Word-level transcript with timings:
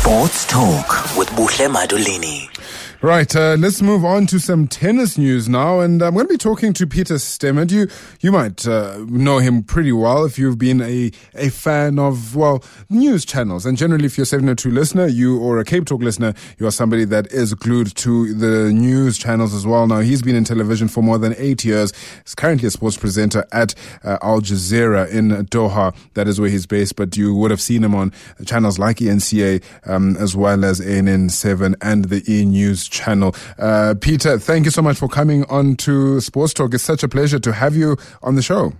Sports 0.00 0.46
Talk 0.46 1.14
with 1.14 1.28
Buhle 1.36 1.68
Madulini. 1.68 2.59
Right, 3.02 3.34
uh, 3.34 3.56
let's 3.58 3.80
move 3.80 4.04
on 4.04 4.26
to 4.26 4.38
some 4.38 4.68
tennis 4.68 5.16
news 5.16 5.48
now, 5.48 5.80
and 5.80 6.02
I'm 6.02 6.12
going 6.12 6.26
to 6.26 6.34
be 6.34 6.36
talking 6.36 6.74
to 6.74 6.86
Peter 6.86 7.14
Stemmet. 7.14 7.70
You 7.70 7.88
you 8.20 8.30
might 8.30 8.68
uh, 8.68 8.98
know 9.08 9.38
him 9.38 9.62
pretty 9.62 9.90
well 9.90 10.26
if 10.26 10.38
you've 10.38 10.58
been 10.58 10.82
a, 10.82 11.10
a 11.34 11.48
fan 11.48 11.98
of 11.98 12.36
well 12.36 12.62
news 12.90 13.24
channels, 13.24 13.64
and 13.64 13.78
generally, 13.78 14.04
if 14.04 14.18
you're 14.18 14.24
a 14.24 14.26
702 14.26 14.70
listener, 14.70 15.06
you 15.06 15.40
or 15.40 15.58
a 15.58 15.64
Cape 15.64 15.86
Talk 15.86 16.02
listener, 16.02 16.34
you 16.58 16.66
are 16.66 16.70
somebody 16.70 17.06
that 17.06 17.32
is 17.32 17.54
glued 17.54 17.96
to 17.96 18.34
the 18.34 18.70
news 18.70 19.16
channels 19.16 19.54
as 19.54 19.66
well. 19.66 19.86
Now, 19.86 20.00
he's 20.00 20.20
been 20.20 20.36
in 20.36 20.44
television 20.44 20.86
for 20.86 21.02
more 21.02 21.16
than 21.16 21.34
eight 21.38 21.64
years. 21.64 21.94
He's 22.26 22.34
currently 22.34 22.68
a 22.68 22.70
sports 22.70 22.98
presenter 22.98 23.46
at 23.50 23.74
uh, 24.04 24.18
Al 24.20 24.42
Jazeera 24.42 25.10
in 25.10 25.30
Doha. 25.46 25.96
That 26.12 26.28
is 26.28 26.38
where 26.38 26.50
he's 26.50 26.66
based, 26.66 26.96
but 26.96 27.16
you 27.16 27.34
would 27.34 27.50
have 27.50 27.62
seen 27.62 27.82
him 27.82 27.94
on 27.94 28.12
channels 28.44 28.78
like 28.78 28.98
ENCA 28.98 29.64
um, 29.86 30.18
as 30.18 30.36
well 30.36 30.66
as 30.66 30.82
ANN7 30.82 31.76
and 31.80 32.04
the 32.04 32.22
E 32.30 32.44
News 32.44 32.89
channel. 32.90 33.34
Uh, 33.58 33.94
Peter, 34.00 34.38
thank 34.38 34.64
you 34.64 34.70
so 34.70 34.82
much 34.82 34.98
for 34.98 35.08
coming 35.08 35.44
on 35.44 35.76
to 35.76 36.20
Sports 36.20 36.54
Talk. 36.54 36.74
It's 36.74 36.84
such 36.84 37.02
a 37.02 37.08
pleasure 37.08 37.38
to 37.38 37.52
have 37.52 37.76
you 37.76 37.96
on 38.22 38.34
the 38.34 38.42
show. 38.42 38.72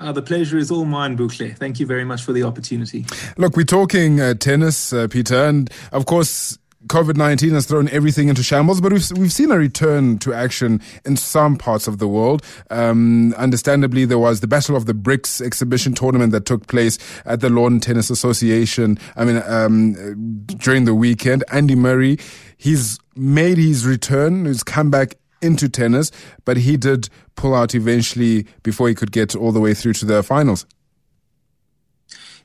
Uh, 0.00 0.10
the 0.10 0.22
pleasure 0.22 0.58
is 0.58 0.70
all 0.70 0.84
mine, 0.84 1.16
Buhle. 1.16 1.56
Thank 1.56 1.78
you 1.78 1.86
very 1.86 2.04
much 2.04 2.22
for 2.22 2.32
the 2.32 2.42
opportunity. 2.42 3.06
Look, 3.36 3.56
we're 3.56 3.62
talking 3.64 4.20
uh, 4.20 4.34
tennis, 4.34 4.92
uh, 4.92 5.06
Peter, 5.06 5.44
and 5.44 5.70
of 5.92 6.06
course, 6.06 6.58
COVID 6.86 7.16
19 7.16 7.50
has 7.50 7.66
thrown 7.66 7.88
everything 7.88 8.28
into 8.28 8.42
shambles, 8.42 8.80
but 8.80 8.92
we've, 8.92 9.10
we've 9.12 9.32
seen 9.32 9.50
a 9.50 9.58
return 9.58 10.18
to 10.18 10.34
action 10.34 10.80
in 11.04 11.16
some 11.16 11.56
parts 11.56 11.86
of 11.86 11.98
the 11.98 12.08
world. 12.08 12.42
Um, 12.70 13.34
understandably, 13.34 14.04
there 14.04 14.18
was 14.18 14.40
the 14.40 14.46
Battle 14.46 14.76
of 14.76 14.86
the 14.86 14.92
Brits 14.92 15.40
exhibition 15.40 15.94
tournament 15.94 16.32
that 16.32 16.44
took 16.44 16.66
place 16.66 16.98
at 17.24 17.40
the 17.40 17.50
Lawn 17.50 17.80
Tennis 17.80 18.10
Association. 18.10 18.98
I 19.16 19.24
mean, 19.24 19.42
um, 19.46 20.44
during 20.58 20.84
the 20.84 20.94
weekend, 20.94 21.44
Andy 21.52 21.76
Murray, 21.76 22.18
he's 22.56 22.98
made 23.14 23.58
his 23.58 23.86
return, 23.86 24.46
he's 24.46 24.62
come 24.62 24.90
back 24.90 25.16
into 25.40 25.68
tennis, 25.68 26.10
but 26.44 26.56
he 26.56 26.76
did 26.76 27.08
pull 27.34 27.54
out 27.54 27.74
eventually 27.74 28.46
before 28.62 28.88
he 28.88 28.94
could 28.94 29.12
get 29.12 29.34
all 29.34 29.52
the 29.52 29.60
way 29.60 29.74
through 29.74 29.94
to 29.94 30.04
the 30.04 30.22
finals. 30.22 30.66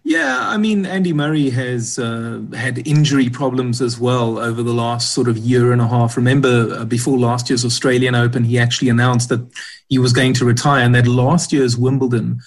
Yeah, 0.07 0.37
I 0.39 0.55
mean, 0.55 0.85
Andy 0.85 1.11
Murray 1.11 1.49
has 1.49 1.99
uh, 1.99 2.39
had 2.53 2.87
injury 2.87 3.27
problems 3.29 3.81
as 3.81 3.99
well 3.99 4.39
over 4.39 4.63
the 4.63 4.73
last 4.73 5.11
sort 5.11 5.27
of 5.27 5.37
year 5.37 5.73
and 5.73 5.81
a 5.81 5.87
half. 5.87 6.15
Remember, 6.15 6.73
uh, 6.73 6.85
before 6.85 7.17
last 7.17 7.49
year's 7.49 7.65
Australian 7.65 8.15
Open, 8.15 8.45
he 8.45 8.57
actually 8.57 8.87
announced 8.87 9.27
that 9.27 9.45
he 9.89 9.99
was 9.99 10.13
going 10.13 10.31
to 10.35 10.45
retire 10.45 10.85
and 10.85 10.95
that 10.95 11.07
last 11.07 11.51
year's 11.51 11.75
Wimbledon 11.75 12.39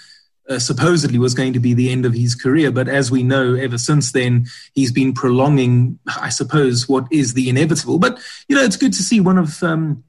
uh, 0.48 0.58
supposedly 0.58 1.18
was 1.18 1.34
going 1.34 1.52
to 1.52 1.60
be 1.60 1.74
the 1.74 1.92
end 1.92 2.06
of 2.06 2.14
his 2.14 2.34
career. 2.34 2.70
But 2.70 2.88
as 2.88 3.10
we 3.10 3.22
know, 3.22 3.52
ever 3.52 3.76
since 3.76 4.12
then, 4.12 4.46
he's 4.72 4.90
been 4.90 5.12
prolonging, 5.12 5.98
I 6.18 6.30
suppose, 6.30 6.88
what 6.88 7.08
is 7.12 7.34
the 7.34 7.50
inevitable. 7.50 7.98
But, 7.98 8.18
you 8.48 8.56
know, 8.56 8.64
it's 8.64 8.78
good 8.78 8.94
to 8.94 9.02
see 9.02 9.20
one 9.20 9.36
of. 9.36 9.62
Um, 9.62 10.02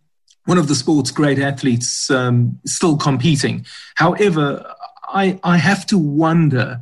one 0.45 0.57
of 0.57 0.67
the 0.67 0.73
sport's 0.73 1.11
great 1.11 1.37
athletes 1.37 2.09
um, 2.09 2.59
still 2.65 2.97
competing. 2.97 3.63
However, 3.93 4.73
I, 5.13 5.39
I 5.43 5.57
have 5.57 5.85
to 5.87 5.99
wonder 5.99 6.81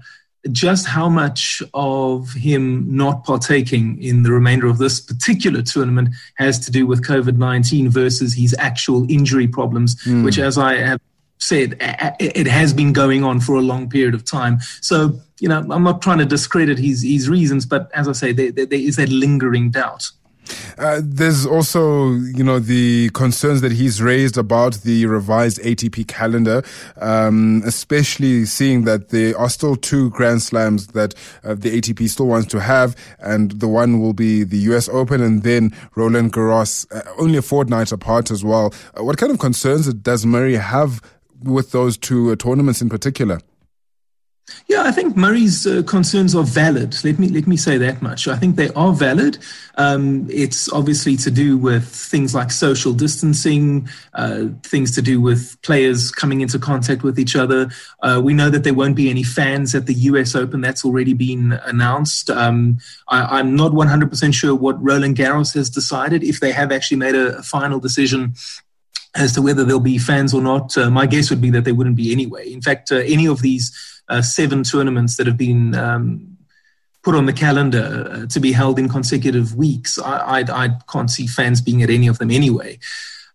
just 0.52 0.88
how 0.88 1.10
much 1.10 1.62
of 1.74 2.32
him 2.32 2.86
not 2.96 3.26
partaking 3.26 4.02
in 4.02 4.24
the 4.24 4.32
remainder 4.32 4.68
of 4.68 4.78
this 4.78 5.00
particular 5.00 5.62
tournament 5.62 6.10
has 6.36 6.60
to 6.60 6.72
do 6.72 6.86
with 6.86 7.06
COVID 7.06 7.38
19 7.38 7.90
versus 7.90 8.34
his 8.34 8.56
actual 8.58 9.10
injury 9.12 9.48
problems, 9.48 10.02
mm. 10.06 10.24
which, 10.24 10.38
as 10.38 10.58
I 10.58 10.76
have 10.76 11.02
said, 11.40 11.78
it 12.20 12.48
has 12.48 12.74
been 12.74 12.94
going 12.94 13.24
on 13.24 13.40
for 13.40 13.56
a 13.56 13.62
long 13.62 13.90
period 13.90 14.14
of 14.14 14.26
time. 14.26 14.60
So, 14.82 15.20
you 15.40 15.48
know, 15.48 15.60
I'm 15.70 15.84
not 15.84 16.02
trying 16.02 16.18
to 16.20 16.26
discredit 16.26 16.78
his, 16.78 17.02
his 17.02 17.30
reasons, 17.30 17.66
but 17.66 17.90
as 17.94 18.08
I 18.08 18.12
say, 18.12 18.32
there, 18.34 18.52
there, 18.52 18.66
there 18.66 18.80
is 18.80 18.98
that 18.98 19.10
lingering 19.10 19.72
doubt. 19.72 20.10
Uh, 20.78 21.02
there's 21.04 21.46
also, 21.46 22.12
you 22.12 22.44
know, 22.44 22.60
the 22.60 23.10
concerns 23.12 23.62
that 23.62 23.72
he's 23.72 24.02
raised 24.02 24.38
about 24.38 24.76
the 24.82 25.06
revised 25.06 25.60
ATP 25.62 26.08
calendar, 26.08 26.64
um, 26.98 27.62
especially 27.66 28.46
seeing 28.46 28.84
that 28.86 29.10
there 29.10 29.38
are 29.38 29.50
still 29.50 29.76
two 29.76 30.10
Grand 30.12 30.42
Slams 30.42 30.88
that 30.88 31.14
uh, 31.44 31.54
the 31.56 31.80
ATP 31.80 32.10
still 32.10 32.28
wants 32.28 32.48
to 32.48 32.60
have, 32.60 32.96
and 33.20 33.52
the 33.52 33.68
one 33.68 34.00
will 34.00 34.14
be 34.14 34.44
the 34.44 34.58
US 34.74 34.90
Open 34.90 35.22
and 35.22 35.44
then 35.44 35.74
Roland 35.96 36.34
Garros, 36.34 36.86
uh, 36.96 37.02
only 37.18 37.38
a 37.38 37.42
fortnight 37.42 37.92
apart 37.92 38.32
as 38.32 38.44
well. 38.44 38.74
Uh, 38.98 39.04
what 39.04 39.18
kind 39.18 39.32
of 39.32 39.40
concerns 39.40 39.92
does 39.94 40.26
Murray 40.26 40.56
have 40.56 41.02
with 41.44 41.72
those 41.72 41.98
two 41.98 42.32
uh, 42.32 42.36
tournaments 42.36 42.82
in 42.82 42.90
particular? 42.90 43.40
Yeah, 44.68 44.84
I 44.84 44.92
think 44.92 45.16
Murray's 45.16 45.66
uh, 45.66 45.84
concerns 45.84 46.36
are 46.36 46.44
valid. 46.44 46.96
Let 47.04 47.18
me 47.18 47.30
let 47.30 47.48
me 47.48 47.58
say 47.58 47.78
that 47.80 48.02
much. 48.02 48.28
I 48.28 48.36
think 48.36 48.56
they 48.56 48.70
are 48.70 48.94
valid. 48.94 49.40
Um, 49.76 50.28
it's 50.30 50.72
obviously 50.72 51.16
to 51.18 51.32
do 51.32 51.58
with 51.58 51.88
things 51.88 52.36
like 52.36 52.52
social 52.52 52.94
distancing, 52.94 53.90
uh, 54.14 54.46
things 54.64 54.94
to 54.96 55.02
do 55.02 55.22
with 55.22 55.60
players 55.62 56.12
coming 56.12 56.42
into 56.42 56.60
contact 56.60 57.02
with 57.02 57.18
each 57.18 57.36
other. 57.36 57.70
Uh, 58.04 58.22
we 58.24 58.34
know 58.34 58.50
that 58.50 58.64
there 58.64 58.74
won't 58.74 58.96
be 58.96 59.10
any 59.10 59.24
fans 59.24 59.74
at 59.74 59.86
the 59.86 59.94
U.S. 59.94 60.36
Open. 60.36 60.62
That's 60.62 60.86
already 60.86 61.14
been 61.14 61.54
announced. 61.66 62.30
Um, 62.30 62.78
I, 63.08 63.40
am 63.40 63.56
not 63.56 63.72
100% 63.72 64.34
sure 64.34 64.54
what 64.54 64.84
Roland 64.84 65.16
Garros 65.16 65.54
has 65.56 65.70
decided. 65.70 66.24
If 66.24 66.42
they 66.42 66.52
have 66.52 66.72
actually 66.72 66.98
made 66.98 67.16
a, 67.16 67.38
a 67.38 67.44
final 67.44 67.80
decision 67.80 68.36
as 69.20 69.34
to 69.34 69.42
whether 69.42 69.64
there'll 69.64 69.80
be 69.80 69.98
fans 69.98 70.34
or 70.34 70.42
not, 70.42 70.78
uh, 70.78 70.90
my 70.90 71.06
guess 71.06 71.30
would 71.30 71.42
be 71.42 71.50
that 71.52 71.66
there 71.66 71.76
wouldn't 71.76 71.96
be 71.96 72.12
anyway. 72.12 72.52
In 72.52 72.62
fact, 72.62 72.92
uh, 72.92 72.98
any 72.98 73.28
of 73.28 73.42
these 73.42 73.72
uh, 74.08 74.22
seven 74.22 74.64
tournaments 74.64 75.18
that 75.18 75.28
have 75.28 75.38
been 75.38 75.76
um, 75.76 76.38
put 77.04 77.16
on 77.16 77.26
the 77.26 77.34
calendar 77.34 78.10
uh, 78.12 78.26
to 78.28 78.40
be 78.40 78.52
held 78.52 78.80
in 78.80 78.90
consecutive 78.90 79.56
weeks, 79.56 80.00
I, 80.00 80.40
I, 80.40 80.66
I, 80.66 80.70
can't 80.92 81.12
see 81.12 81.28
fans 81.28 81.62
being 81.62 81.84
at 81.84 81.90
any 81.90 82.08
of 82.08 82.18
them 82.18 82.32
anyway. 82.32 82.80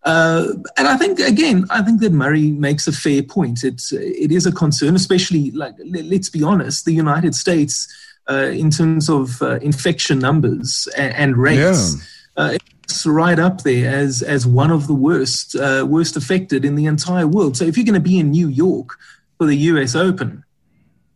Uh, 0.03 0.49
and 0.77 0.87
I 0.87 0.97
think 0.97 1.19
again, 1.19 1.67
I 1.71 1.81
think 1.83 2.01
that 2.01 2.13
Murray 2.13 2.51
makes 2.51 2.87
a 2.87 2.93
fair 2.93 3.23
point. 3.23 3.65
It's 3.65 3.91
it 3.91 4.31
is 4.31 4.45
a 4.45 4.53
concern, 4.53 4.97
especially 4.97 5.51
like 5.53 5.75
let's 5.83 6.29
be 6.29 6.43
honest, 6.43 6.85
the 6.85 6.93
United 6.93 7.35
States 7.35 7.89
uh, 8.29 8.51
in 8.53 8.71
terms 8.71 9.09
of 9.09 9.41
uh, 9.41 9.59
infection 9.61 10.19
numbers 10.19 10.89
and, 10.97 11.15
and 11.15 11.37
rates. 11.39 11.97
Yeah. 12.37 12.45
Uh, 12.45 12.59
right 13.07 13.39
up 13.39 13.63
there 13.63 13.95
as 13.95 14.23
as 14.23 14.47
one 14.47 14.71
of 14.71 14.87
the 14.87 14.95
worst 14.95 15.55
worst 15.55 16.17
affected 16.17 16.65
in 16.65 16.75
the 16.75 16.87
entire 16.87 17.27
world. 17.27 17.57
So 17.57 17.65
if 17.65 17.77
you're 17.77 17.87
going 17.87 17.95
to 17.95 18.01
be 18.01 18.19
in 18.19 18.31
New 18.31 18.49
York 18.49 18.99
for 19.39 19.47
the 19.47 19.57
U.S. 19.73 19.95
Open, 19.95 20.45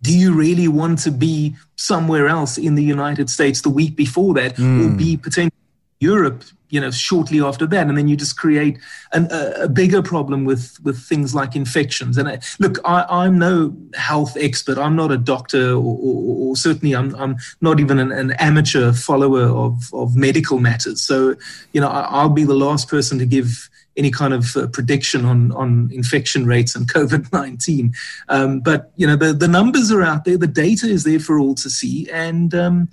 do 0.03 0.17
you 0.17 0.35
really 0.35 0.69
want 0.69 0.99
to 1.01 1.11
be 1.11 1.57
somewhere 1.77 2.29
else 2.29 2.59
in 2.59 2.75
the 2.75 2.85
United 2.85 3.31
States 3.31 3.63
the 3.63 3.71
week 3.71 3.97
before 3.97 4.35
that, 4.35 4.57
mm. 4.57 4.95
or 4.95 4.97
be 4.97 5.17
potentially 5.17 5.58
Europe, 6.01 6.45
you 6.71 6.81
know, 6.81 6.91
shortly 6.91 7.41
after 7.41 7.67
that, 7.67 7.89
and 7.89 7.97
then 7.97 8.09
you 8.09 8.17
just 8.17 8.39
create 8.39 8.79
an, 9.13 9.27
a, 9.31 9.65
a, 9.65 9.69
bigger 9.69 10.03
problem 10.03 10.45
with 10.45 10.79
with 10.85 10.99
things 10.99 11.35
like 11.35 11.57
infections. 11.57 12.19
And 12.19 12.29
I, 12.29 12.39
look, 12.61 12.79
I, 12.85 13.27
am 13.27 13.39
no 13.39 13.75
health 13.95 14.37
expert. 14.39 14.79
I'm 14.79 14.95
not 14.95 15.11
a 15.11 15.17
doctor, 15.17 15.73
or, 15.73 15.99
or, 16.01 16.51
or 16.51 16.57
certainly 16.57 16.95
I'm 16.95 17.15
I'm 17.17 17.37
not 17.61 17.81
even 17.81 17.99
an, 17.99 18.13
an, 18.13 18.33
amateur 18.33 18.93
follower 18.93 19.45
of 19.45 19.93
of 19.93 20.15
medical 20.15 20.61
matters. 20.61 21.01
So, 21.03 21.35
you 21.73 21.81
know, 21.81 21.89
I, 21.89 22.03
I'll 22.03 22.29
be 22.29 22.45
the 22.45 22.55
last 22.55 22.89
person 22.89 23.19
to 23.19 23.27
give 23.27 23.69
any 23.97 24.11
kind 24.13 24.33
of 24.33 24.57
uh, 24.57 24.69
prediction 24.69 25.25
on 25.25 25.51
on 25.53 25.91
infection 25.93 26.47
rates 26.47 26.77
and 26.77 26.93
COVID 26.93 27.33
nineteen. 27.33 27.93
Um, 28.29 28.61
but 28.61 28.93
you 28.97 29.07
know 29.07 29.17
the 29.17 29.33
the 29.33 29.49
numbers 29.49 29.91
are 29.91 30.03
out 30.03 30.25
there, 30.25 30.39
the 30.39 30.47
data 30.47 30.87
is 30.87 31.03
there 31.03 31.19
for 31.19 31.39
all 31.39 31.55
to 31.57 31.69
see, 31.69 32.09
and 32.11 32.55
um, 32.55 32.89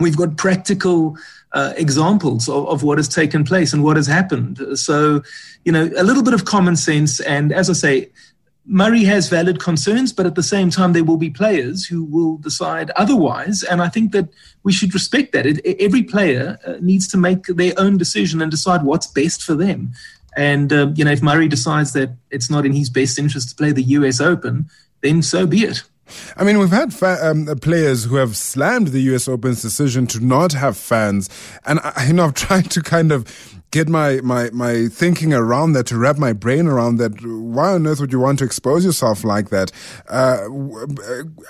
we've 0.00 0.16
got 0.16 0.36
practical. 0.36 1.16
Uh, 1.52 1.74
examples 1.76 2.48
of, 2.48 2.64
of 2.68 2.84
what 2.84 2.96
has 2.96 3.08
taken 3.08 3.42
place 3.42 3.72
and 3.72 3.82
what 3.82 3.96
has 3.96 4.06
happened. 4.06 4.64
So, 4.78 5.20
you 5.64 5.72
know, 5.72 5.90
a 5.96 6.04
little 6.04 6.22
bit 6.22 6.32
of 6.32 6.44
common 6.44 6.76
sense. 6.76 7.18
And 7.18 7.52
as 7.52 7.68
I 7.68 7.72
say, 7.72 8.10
Murray 8.66 9.02
has 9.02 9.28
valid 9.28 9.58
concerns, 9.58 10.12
but 10.12 10.26
at 10.26 10.36
the 10.36 10.44
same 10.44 10.70
time, 10.70 10.92
there 10.92 11.02
will 11.02 11.16
be 11.16 11.28
players 11.28 11.86
who 11.86 12.04
will 12.04 12.36
decide 12.36 12.90
otherwise. 12.90 13.64
And 13.64 13.82
I 13.82 13.88
think 13.88 14.12
that 14.12 14.28
we 14.62 14.72
should 14.72 14.94
respect 14.94 15.32
that. 15.32 15.44
It, 15.44 15.60
every 15.80 16.04
player 16.04 16.56
uh, 16.64 16.74
needs 16.80 17.08
to 17.08 17.16
make 17.16 17.46
their 17.46 17.72
own 17.76 17.96
decision 17.96 18.40
and 18.40 18.50
decide 18.50 18.84
what's 18.84 19.08
best 19.08 19.42
for 19.42 19.54
them. 19.54 19.92
And 20.36 20.72
uh, 20.72 20.92
you 20.94 21.04
know, 21.04 21.10
if 21.10 21.22
Murray 21.22 21.48
decides 21.48 21.92
that 21.94 22.10
it's 22.30 22.50
not 22.50 22.64
in 22.64 22.72
his 22.72 22.90
best 22.90 23.18
interest 23.18 23.48
to 23.50 23.56
play 23.56 23.72
the 23.72 23.82
U.S. 23.82 24.20
Open, 24.20 24.70
then 25.00 25.22
so 25.22 25.46
be 25.46 25.64
it. 25.64 25.82
I 26.36 26.44
mean, 26.44 26.58
we've 26.58 26.70
had 26.70 26.92
fa- 26.92 27.18
um, 27.22 27.46
players 27.60 28.04
who 28.04 28.16
have 28.16 28.36
slammed 28.36 28.88
the 28.88 29.00
U.S. 29.02 29.28
Open's 29.28 29.62
decision 29.62 30.06
to 30.08 30.20
not 30.20 30.52
have 30.52 30.76
fans, 30.76 31.28
and 31.64 31.80
I, 31.82 32.06
you 32.06 32.12
know, 32.12 32.26
I've 32.26 32.34
tried 32.48 32.70
to 32.72 32.82
kind 32.82 33.12
of 33.12 33.26
get 33.70 33.88
my, 33.88 34.20
my, 34.22 34.50
my 34.50 34.88
thinking 34.88 35.32
around 35.32 35.72
that, 35.72 35.86
to 35.86 35.96
wrap 35.96 36.18
my 36.18 36.32
brain 36.32 36.66
around 36.66 36.96
that. 36.96 37.24
Why 37.24 37.74
on 37.74 37.86
earth 37.86 38.00
would 38.00 38.12
you 38.12 38.20
want 38.20 38.40
to 38.40 38.44
expose 38.44 38.84
yourself 38.84 39.22
like 39.24 39.50
that? 39.50 39.70
Uh, 40.08 40.48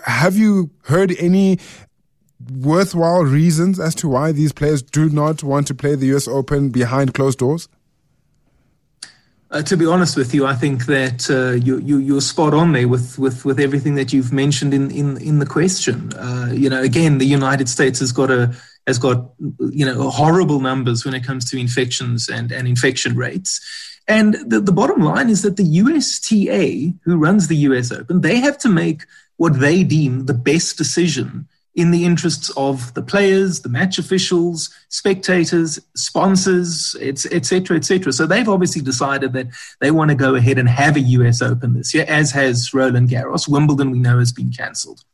have 0.04 0.36
you 0.36 0.70
heard 0.82 1.14
any 1.18 1.58
worthwhile 2.52 3.22
reasons 3.22 3.78
as 3.78 3.94
to 3.96 4.08
why 4.08 4.32
these 4.32 4.52
players 4.52 4.82
do 4.82 5.08
not 5.08 5.42
want 5.42 5.66
to 5.68 5.74
play 5.74 5.94
the 5.94 6.06
U.S. 6.08 6.28
Open 6.28 6.70
behind 6.70 7.14
closed 7.14 7.38
doors? 7.38 7.68
Uh, 9.50 9.62
to 9.62 9.76
be 9.76 9.86
honest 9.86 10.16
with 10.16 10.32
you, 10.32 10.46
I 10.46 10.54
think 10.54 10.86
that 10.86 11.28
uh, 11.28 11.52
you, 11.52 11.78
you, 11.78 11.98
you're 11.98 12.20
spot 12.20 12.54
on 12.54 12.72
there 12.72 12.86
with, 12.86 13.18
with, 13.18 13.44
with 13.44 13.58
everything 13.58 13.96
that 13.96 14.12
you've 14.12 14.32
mentioned 14.32 14.72
in, 14.72 14.90
in, 14.90 15.16
in 15.18 15.40
the 15.40 15.46
question. 15.46 16.12
Uh, 16.12 16.50
you 16.52 16.70
know, 16.70 16.80
again, 16.80 17.18
the 17.18 17.26
United 17.26 17.68
States 17.68 17.98
has 17.98 18.12
got 18.12 18.30
a 18.30 18.54
has 18.86 18.98
got 18.98 19.30
you 19.38 19.84
know 19.84 20.08
horrible 20.10 20.58
numbers 20.58 21.04
when 21.04 21.14
it 21.14 21.22
comes 21.22 21.48
to 21.50 21.58
infections 21.58 22.28
and, 22.28 22.50
and 22.50 22.66
infection 22.66 23.16
rates. 23.16 23.60
And 24.08 24.34
the, 24.50 24.60
the 24.60 24.72
bottom 24.72 25.02
line 25.02 25.28
is 25.28 25.42
that 25.42 25.56
the 25.56 25.62
USTA, 25.62 26.98
who 27.04 27.16
runs 27.16 27.46
the 27.48 27.56
US 27.56 27.92
Open, 27.92 28.22
they 28.22 28.38
have 28.38 28.58
to 28.58 28.68
make 28.68 29.02
what 29.36 29.60
they 29.60 29.84
deem 29.84 30.26
the 30.26 30.34
best 30.34 30.78
decision 30.78 31.48
in 31.74 31.92
the 31.92 32.04
interests 32.04 32.50
of 32.56 32.92
the 32.94 33.02
players, 33.02 33.60
the 33.60 33.68
match 33.68 33.98
officials, 33.98 34.74
spectators, 34.88 35.78
sponsors, 35.94 36.96
etc., 37.00 37.76
etc. 37.76 38.12
So 38.12 38.26
they've 38.26 38.48
obviously 38.48 38.82
decided 38.82 39.32
that 39.34 39.46
they 39.80 39.90
want 39.90 40.10
to 40.10 40.16
go 40.16 40.34
ahead 40.34 40.58
and 40.58 40.68
have 40.68 40.96
a 40.96 41.00
US 41.00 41.40
Open 41.40 41.74
this 41.74 41.94
year, 41.94 42.04
as 42.08 42.32
has 42.32 42.74
Roland 42.74 43.08
Garros. 43.08 43.48
Wimbledon, 43.48 43.90
we 43.90 44.00
know, 44.00 44.18
has 44.18 44.32
been 44.32 44.50
cancelled. 44.50 45.04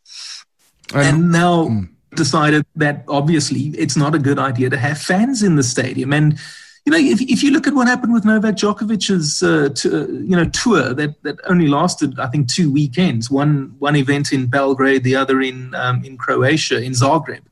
And 0.94 1.30
now 1.30 1.66
mm. 1.66 1.88
decided 2.14 2.64
that 2.76 3.04
obviously 3.08 3.68
it's 3.78 3.96
not 3.96 4.14
a 4.14 4.18
good 4.18 4.38
idea 4.38 4.70
to 4.70 4.78
have 4.78 4.98
fans 4.98 5.42
in 5.42 5.56
the 5.56 5.62
stadium. 5.62 6.12
And 6.12 6.38
you 6.86 6.92
know, 6.92 6.98
if, 6.98 7.20
if 7.20 7.42
you 7.42 7.50
look 7.50 7.66
at 7.66 7.74
what 7.74 7.88
happened 7.88 8.12
with 8.12 8.24
Novak 8.24 8.54
Djokovic's, 8.54 9.42
uh, 9.42 9.70
t- 9.74 9.90
uh, 9.90 10.06
you 10.06 10.36
know, 10.36 10.44
tour 10.44 10.94
that, 10.94 11.20
that 11.24 11.40
only 11.48 11.66
lasted, 11.66 12.18
I 12.20 12.28
think, 12.28 12.48
two 12.48 12.72
weekends. 12.72 13.28
One 13.28 13.74
one 13.80 13.96
event 13.96 14.32
in 14.32 14.46
Belgrade, 14.46 15.02
the 15.02 15.16
other 15.16 15.40
in 15.40 15.74
um, 15.74 16.04
in 16.04 16.16
Croatia, 16.16 16.80
in 16.80 16.92
Zagreb. 16.92 17.42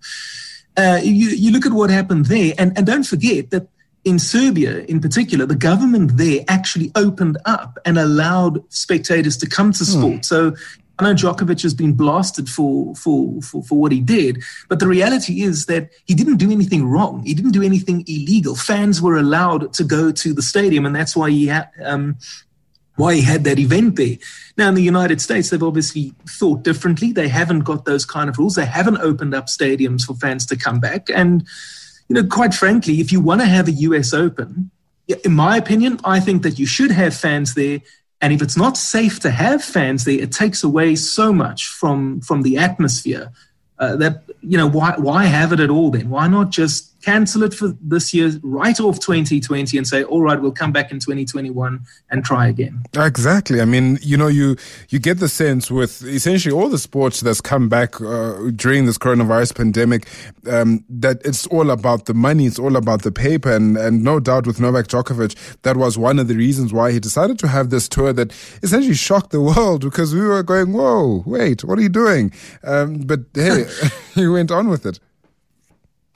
Uh, 0.77 1.01
you 1.03 1.31
you 1.31 1.51
look 1.51 1.67
at 1.67 1.73
what 1.73 1.91
happened 1.91 2.27
there, 2.27 2.55
and 2.59 2.79
and 2.79 2.87
don't 2.87 3.03
forget 3.03 3.51
that 3.51 3.67
in 4.05 4.21
Serbia, 4.21 4.85
in 4.85 5.01
particular, 5.01 5.47
the 5.47 5.57
government 5.57 6.17
there 6.17 6.45
actually 6.47 6.93
opened 6.95 7.37
up 7.45 7.77
and 7.85 7.99
allowed 7.99 8.63
spectators 8.73 9.37
to 9.39 9.49
come 9.49 9.73
to 9.73 9.85
hmm. 9.85 9.91
sport. 9.91 10.25
So 10.25 10.55
I 10.99 11.05
know 11.05 11.15
Djokovic 11.15 11.63
has 11.63 11.75
been 11.75 11.95
blasted 11.95 12.49
for, 12.49 12.95
for, 12.95 13.41
for, 13.43 13.63
for 13.65 13.79
what 13.79 13.91
he 13.91 14.01
did, 14.01 14.43
but 14.69 14.79
the 14.79 14.87
reality 14.87 15.43
is 15.43 15.67
that 15.67 15.91
he 16.05 16.15
didn't 16.15 16.37
do 16.37 16.53
anything 16.53 16.87
wrong. 16.87 17.25
He 17.25 17.35
didn't 17.35 17.51
do 17.51 17.63
anything 17.63 18.05
illegal. 18.07 18.55
Fans 18.55 19.03
were 19.03 19.17
allowed 19.17 19.73
to 19.75 19.85
go 19.85 20.13
to 20.13 20.33
the 20.33 20.43
stadium, 20.43 20.87
and 20.87 20.95
that's 20.95 21.17
why 21.17 21.31
he 21.31 21.47
had. 21.47 21.69
Um, 21.83 22.17
why 22.97 23.15
he 23.15 23.23
had 23.23 23.43
that 23.43 23.59
event 23.59 23.97
there. 23.97 24.17
Now, 24.57 24.69
in 24.69 24.77
the 24.77 24.83
United 24.83 25.21
States, 25.21 25.51
they've 25.51 25.61
obviously 25.61 26.15
thought 26.29 26.63
differently. 26.63 27.11
They 27.11 27.27
haven't 27.27 27.61
got 27.61 27.87
those 27.87 28.05
kind 28.05 28.29
of 28.29 28.39
rules. 28.39 28.55
They 28.55 28.67
haven't 28.67 28.99
opened 28.99 29.35
up 29.35 29.47
stadiums 29.47 30.03
for 30.03 30.15
fans 30.15 30.47
to 30.47 30.57
come 30.57 30.79
back. 30.79 31.09
And, 31.11 31.45
you 32.09 32.15
know, 32.15 32.25
quite 32.25 32.55
frankly, 32.55 33.01
if 33.01 33.11
you 33.11 33.21
want 33.21 33.41
to 33.41 33.49
have 33.49 33.67
a 33.67 33.73
US 33.73 34.15
Open, 34.15 34.71
in 35.09 35.33
my 35.33 35.57
opinion, 35.57 35.99
I 36.05 36.21
think 36.21 36.45
that 36.45 36.59
you 36.59 36.67
should 36.67 36.93
have 36.93 37.17
fans 37.17 37.55
there 37.55 37.81
and 38.21 38.33
if 38.33 38.41
it's 38.41 38.57
not 38.57 38.77
safe 38.77 39.21
to 39.21 39.31
have 39.31 39.63
fans 39.63 40.05
there, 40.05 40.21
it 40.21 40.33
takes 40.33 40.65
away 40.65 40.97
so 40.97 41.33
much 41.33 41.67
from 41.67 42.21
from 42.21 42.43
the 42.43 42.57
atmosphere 42.59 43.33
uh, 43.79 43.97
that 43.97 44.23
you 44.41 44.57
know 44.57 44.69
why 44.69 44.95
why 44.97 45.25
have 45.25 45.53
it 45.53 45.61
at 45.61 45.71
all 45.71 45.91
then? 45.91 46.09
Why 46.09 46.29
not 46.29 46.51
just 46.51 46.94
cancel 47.05 47.43
it 47.43 47.53
for 47.53 47.77
this 47.81 48.15
year, 48.15 48.33
write 48.43 48.81
off 48.81 48.99
2020 48.99 49.77
and 49.77 49.87
say, 49.87 50.05
all 50.05 50.23
right, 50.23 50.41
we'll 50.41 50.53
come 50.53 50.73
back 50.73 50.91
in 50.91 50.99
2021 50.99 51.81
and 52.11 52.25
try 52.25 52.49
again. 52.49 52.83
Exactly. 52.97 53.61
I 53.61 53.67
mean, 53.67 53.99
you 54.01 54.17
know, 54.17 54.29
you, 54.29 54.57
you 54.89 54.99
get 54.99 55.19
the 55.19 55.29
sense 55.29 55.71
with 55.71 56.03
essentially 56.03 56.55
all 56.55 56.69
the 56.69 56.79
sports 56.79 57.21
that's 57.21 57.41
come 57.41 57.69
back 57.69 58.01
uh, 58.01 58.51
during 58.57 58.87
this 58.87 58.97
coronavirus 58.97 59.55
pandemic 59.55 60.09
um, 60.51 60.85
that 60.89 61.21
it's 61.25 61.47
all 61.49 61.71
about 61.71 62.07
the 62.07 62.15
money, 62.15 62.47
it's 62.47 62.59
all 62.59 62.77
about 62.77 63.03
the 63.03 63.13
paper. 63.13 63.53
And, 63.53 63.77
and 63.77 64.03
no 64.03 64.19
doubt 64.19 64.47
with 64.47 64.59
Novak 64.59 64.87
Djokovic, 64.87 65.37
that 65.63 65.77
was 65.77 65.99
one 65.99 66.19
of 66.19 66.29
the 66.29 66.37
reasons 66.37 66.73
why 66.73 66.93
he 66.93 67.01
decided 67.01 67.39
to 67.41 67.49
have 67.49 67.69
this 67.69 67.89
tour 67.89 68.13
that 68.15 68.33
essentially 68.63 68.95
shocked 68.95 69.31
the 69.31 69.41
world 69.55 69.83
because 69.83 70.15
we 70.15 70.23
were 70.23 70.43
going, 70.43 70.73
whoa, 70.73 71.23
wait, 71.27 71.65
what 71.65 71.79
are 71.79 71.83
you 71.83 71.89
doing? 71.91 72.33
Um, 72.63 72.99
but 73.01 73.21
hey, 73.35 73.67
he 74.15 74.27
went 74.27 74.51
on 74.51 74.69
with 74.69 74.87
it. 74.87 75.01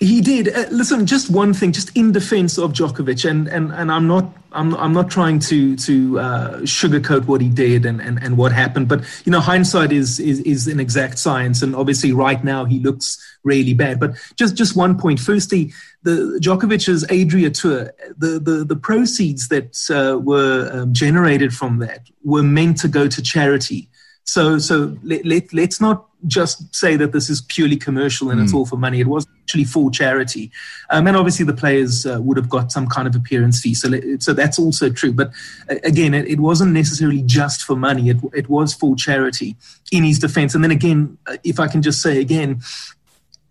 He 0.00 0.20
did. 0.20 0.54
Uh, 0.54 0.66
listen, 0.70 1.06
just 1.06 1.28
one 1.28 1.52
thing, 1.52 1.72
just 1.72 1.96
in 1.96 2.12
defense 2.12 2.56
of 2.56 2.72
Djokovic, 2.72 3.28
and, 3.28 3.48
and, 3.48 3.72
and 3.72 3.90
I'm 3.90 4.06
not 4.06 4.32
I'm, 4.52 4.74
I'm 4.76 4.92
not 4.92 5.10
trying 5.10 5.40
to 5.40 5.76
to 5.76 6.20
uh, 6.20 6.58
sugarcoat 6.60 7.26
what 7.26 7.40
he 7.40 7.48
did 7.48 7.84
and, 7.84 8.00
and, 8.00 8.22
and 8.22 8.36
what 8.36 8.52
happened, 8.52 8.88
but 8.88 9.02
you 9.24 9.32
know 9.32 9.40
hindsight 9.40 9.92
is, 9.92 10.20
is 10.20 10.40
is 10.40 10.68
an 10.68 10.80
exact 10.80 11.18
science, 11.18 11.62
and 11.62 11.74
obviously 11.76 12.12
right 12.12 12.42
now 12.42 12.64
he 12.64 12.78
looks 12.78 13.18
really 13.42 13.74
bad. 13.74 14.00
But 14.00 14.14
just 14.36 14.54
just 14.54 14.76
one 14.76 14.98
point. 14.98 15.20
Firstly, 15.20 15.72
the 16.04 16.38
Djokovic's 16.40 17.04
Adria 17.10 17.50
Tour, 17.50 17.92
the 18.16 18.38
the, 18.38 18.64
the 18.64 18.76
proceeds 18.76 19.48
that 19.48 19.76
uh, 19.90 20.18
were 20.18 20.70
um, 20.72 20.94
generated 20.94 21.52
from 21.52 21.78
that 21.80 22.08
were 22.24 22.42
meant 22.42 22.78
to 22.78 22.88
go 22.88 23.08
to 23.08 23.20
charity. 23.20 23.88
So 24.24 24.58
so 24.58 24.96
let, 25.02 25.26
let 25.26 25.52
let's 25.52 25.80
not 25.80 26.07
just 26.26 26.74
say 26.74 26.96
that 26.96 27.12
this 27.12 27.30
is 27.30 27.42
purely 27.42 27.76
commercial 27.76 28.30
and 28.30 28.40
mm. 28.40 28.42
it's 28.42 28.52
hmm. 28.52 28.58
all 28.58 28.66
for 28.66 28.76
money. 28.76 29.00
It 29.00 29.06
was 29.06 29.26
actually 29.42 29.64
for 29.64 29.90
charity, 29.90 30.50
um, 30.90 31.06
and 31.06 31.16
obviously 31.16 31.44
the 31.44 31.54
players 31.54 32.06
uh, 32.06 32.18
would 32.20 32.36
have 32.36 32.48
got 32.48 32.72
some 32.72 32.88
kind 32.88 33.06
of 33.06 33.14
appearance 33.14 33.60
fee. 33.60 33.74
So, 33.74 33.88
so 34.18 34.32
that's 34.32 34.58
also 34.58 34.90
true. 34.90 35.12
But 35.12 35.30
uh, 35.70 35.76
again, 35.84 36.14
it, 36.14 36.26
it, 36.26 36.40
wasn't 36.40 36.72
necessarily 36.72 37.22
just 37.22 37.62
for 37.62 37.76
money. 37.76 38.10
It, 38.10 38.16
it 38.34 38.48
was 38.48 38.74
for 38.74 38.96
charity. 38.96 39.56
In 39.92 40.04
his 40.04 40.18
defence, 40.18 40.54
and 40.54 40.64
then 40.64 40.70
again, 40.70 41.16
uh, 41.26 41.36
if 41.44 41.60
I 41.60 41.68
can 41.68 41.82
just 41.82 42.02
say 42.02 42.20
again 42.20 42.60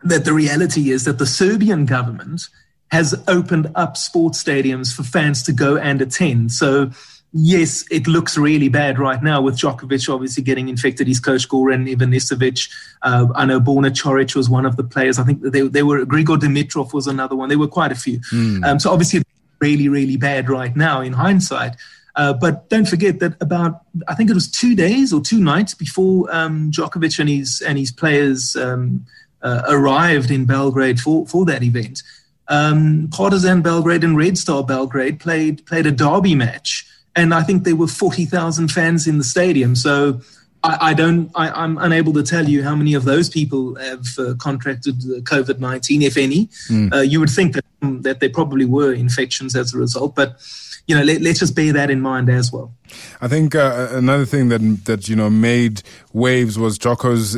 that 0.04 0.26
the 0.26 0.34
reality 0.34 0.92
is 0.92 1.06
that 1.06 1.18
the 1.18 1.26
Serbian 1.26 1.86
government 1.86 2.44
has 2.92 3.16
opened 3.28 3.72
up 3.76 3.98
sports 3.98 4.42
stadiums 4.42 4.94
for 4.94 5.04
fans 5.04 5.44
to 5.44 5.52
go 5.52 5.78
and 5.78 6.02
attend. 6.02 6.52
So 6.52 6.92
yes, 7.34 7.86
it 7.92 8.08
looks 8.08 8.38
really 8.38 8.70
bad 8.70 9.00
right 9.00 9.22
now 9.22 9.42
with 9.42 9.58
Djokovic 9.58 10.14
obviously 10.14 10.44
getting 10.44 10.70
infected. 10.70 11.08
His 11.08 11.20
coach 11.20 11.48
Goran 11.48 11.94
Ivanisevic. 11.94 12.70
Uh, 13.02 13.28
I 13.36 13.46
know 13.46 13.60
Borna 13.60 13.92
Coric 13.92 14.36
was 14.36 14.50
one 14.50 14.66
of 14.66 14.78
the 14.78 14.84
players. 14.84 15.20
I 15.20 15.24
think 15.24 15.42
they, 15.42 15.62
they 15.62 15.84
were 15.84 16.06
Grigor 16.06 16.38
Dimitrov 16.38 16.94
was 16.94 17.08
another 17.08 17.36
one. 17.36 17.50
There 17.50 17.60
were 17.60 17.68
quite 17.68 17.92
a 17.92 17.96
few. 17.96 18.20
Mm. 18.32 18.66
Um, 18.66 18.80
so 18.80 18.92
obviously 18.92 19.24
really, 19.60 19.90
really 19.90 20.18
bad 20.18 20.50
right 20.50 20.76
now 20.76 21.02
in 21.02 21.14
hindsight. 21.14 21.76
Uh, 22.16 22.34
but 22.34 22.68
don't 22.70 22.88
forget 22.88 23.20
that 23.20 23.40
about 23.42 23.82
I 24.08 24.16
think 24.16 24.30
it 24.30 24.34
was 24.34 24.50
two 24.50 24.76
days 24.76 25.14
or 25.14 25.22
two 25.22 25.40
nights 25.40 25.76
before 25.76 26.34
um, 26.34 26.72
Djokovic 26.72 27.20
and 27.20 27.30
his 27.30 27.62
and 27.62 27.78
his 27.78 27.92
players 27.92 28.56
um, 28.56 29.06
uh, 29.44 29.62
arrived 29.68 30.32
in 30.32 30.46
Belgrade 30.46 31.00
for, 31.00 31.28
for 31.28 31.46
that 31.46 31.62
event. 31.62 32.02
Um, 32.48 33.10
Partizan 33.12 33.62
Belgrade 33.62 34.04
and 34.04 34.18
Red 34.18 34.38
Star 34.38 34.64
Belgrade 34.64 35.20
played 35.20 35.64
played 35.68 35.86
a 35.86 35.92
derby 35.92 36.34
match 36.34 36.88
and 37.18 37.34
I 37.34 37.42
think 37.42 37.64
there 37.64 37.76
were 37.76 37.88
40,000 37.88 38.70
fans 38.72 39.08
in 39.08 39.18
the 39.18 39.24
stadium. 39.24 39.76
So 39.76 40.22
I, 40.64 40.78
I 40.90 40.94
don't, 40.94 41.32
I, 41.36 41.64
am 41.64 41.78
unable 41.80 42.14
to 42.14 42.24
tell 42.24 42.48
you 42.48 42.64
how 42.64 42.76
many 42.76 42.94
of 42.94 43.06
those 43.06 43.30
people 43.30 43.76
have 43.76 44.06
uh, 44.20 44.36
contracted 44.40 44.96
COVID 45.00 45.60
19, 45.60 46.04
if 46.04 46.16
any. 46.16 46.46
Mm. 46.70 46.94
Uh, 46.94 47.02
you 47.02 47.20
would 47.20 47.32
think 47.32 47.56
that, 47.56 47.66
um, 47.82 48.04
that 48.04 48.20
there 48.20 48.30
probably 48.30 48.66
were 48.66 48.94
infections 48.94 49.56
as 49.56 49.74
a 49.74 49.78
result, 49.78 50.16
but 50.16 50.40
you 50.86 50.96
know, 50.96 51.04
let, 51.04 51.22
us 51.22 51.40
just 51.40 51.54
bear 51.54 51.74
that 51.74 51.90
in 51.90 52.00
mind 52.00 52.30
as 52.30 52.54
well. 52.54 52.74
I 53.20 53.28
think 53.28 53.56
uh, 53.56 53.90
another 53.92 54.26
thing 54.26 54.48
that 54.48 54.86
that 54.86 55.10
you 55.10 55.18
know 55.18 55.30
made 55.30 55.82
waves 56.14 56.58
was 56.58 56.80
Djoko's 56.80 57.36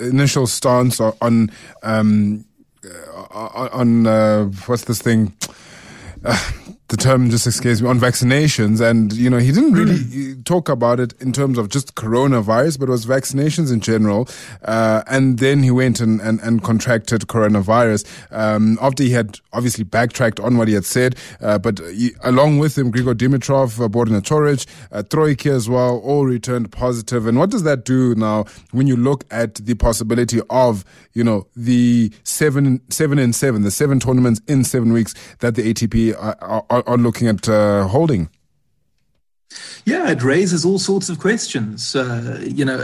initial 0.00 0.46
stance 0.46 0.98
on 0.98 1.50
um, 1.82 2.46
uh, 2.82 3.68
on 3.72 4.06
uh, 4.06 4.44
what's 4.64 4.84
this 4.84 5.02
thing. 5.02 5.34
Uh, 6.24 6.50
the 6.88 6.96
term 6.96 7.30
just 7.30 7.46
escapes 7.46 7.80
me 7.80 7.88
on 7.88 7.98
vaccinations 7.98 8.80
and 8.80 9.12
you 9.12 9.28
know 9.30 9.38
he 9.38 9.52
didn't 9.52 9.72
really 9.72 9.98
mm. 9.98 10.44
talk 10.44 10.68
about 10.68 11.00
it 11.00 11.12
in 11.20 11.32
terms 11.32 11.58
of 11.58 11.68
just 11.68 11.94
coronavirus 11.94 12.78
but 12.78 12.88
it 12.88 12.92
was 12.92 13.06
vaccinations 13.06 13.72
in 13.72 13.80
general 13.80 14.28
uh, 14.62 15.02
and 15.06 15.38
then 15.38 15.62
he 15.62 15.70
went 15.70 16.00
and, 16.00 16.20
and, 16.20 16.40
and 16.40 16.62
contracted 16.62 17.22
coronavirus 17.22 18.06
um, 18.32 18.78
after 18.80 19.02
he 19.02 19.10
had 19.10 19.38
obviously 19.52 19.84
backtracked 19.84 20.40
on 20.40 20.56
what 20.56 20.68
he 20.68 20.74
had 20.74 20.84
said 20.84 21.14
uh, 21.40 21.58
but 21.58 21.78
he, 21.78 22.12
along 22.22 22.58
with 22.58 22.76
him 22.76 22.92
Grigor 22.92 23.14
Dimitrov 23.14 23.82
uh, 23.82 23.88
Borna 23.88 24.20
Coric 24.20 24.66
uh, 24.92 25.02
Troicki 25.02 25.50
as 25.50 25.68
well 25.68 25.98
all 25.98 26.24
returned 26.24 26.70
positive. 26.72 26.88
positive 26.88 27.26
and 27.26 27.38
what 27.38 27.50
does 27.50 27.62
that 27.62 27.84
do 27.84 28.14
now 28.14 28.44
when 28.72 28.86
you 28.86 28.96
look 28.96 29.24
at 29.30 29.56
the 29.56 29.74
possibility 29.74 30.40
of 30.50 30.84
you 31.12 31.22
know 31.22 31.46
the 31.54 32.10
seven 32.24 32.80
seven 32.90 33.18
and 33.18 33.34
seven 33.34 33.62
the 33.62 33.70
seven 33.70 34.00
tournaments 34.00 34.40
in 34.48 34.64
seven 34.64 34.92
weeks 34.92 35.14
that 35.40 35.54
the 35.54 35.72
ATP 35.72 36.14
are, 36.18 36.64
are 36.70 36.77
are, 36.78 36.88
are 36.88 36.98
looking 36.98 37.28
at 37.28 37.48
uh, 37.48 37.86
holding? 37.88 38.30
Yeah, 39.84 40.10
it 40.10 40.22
raises 40.22 40.64
all 40.64 40.78
sorts 40.78 41.08
of 41.08 41.18
questions. 41.18 41.96
Uh, 41.96 42.38
you 42.44 42.64
know, 42.64 42.78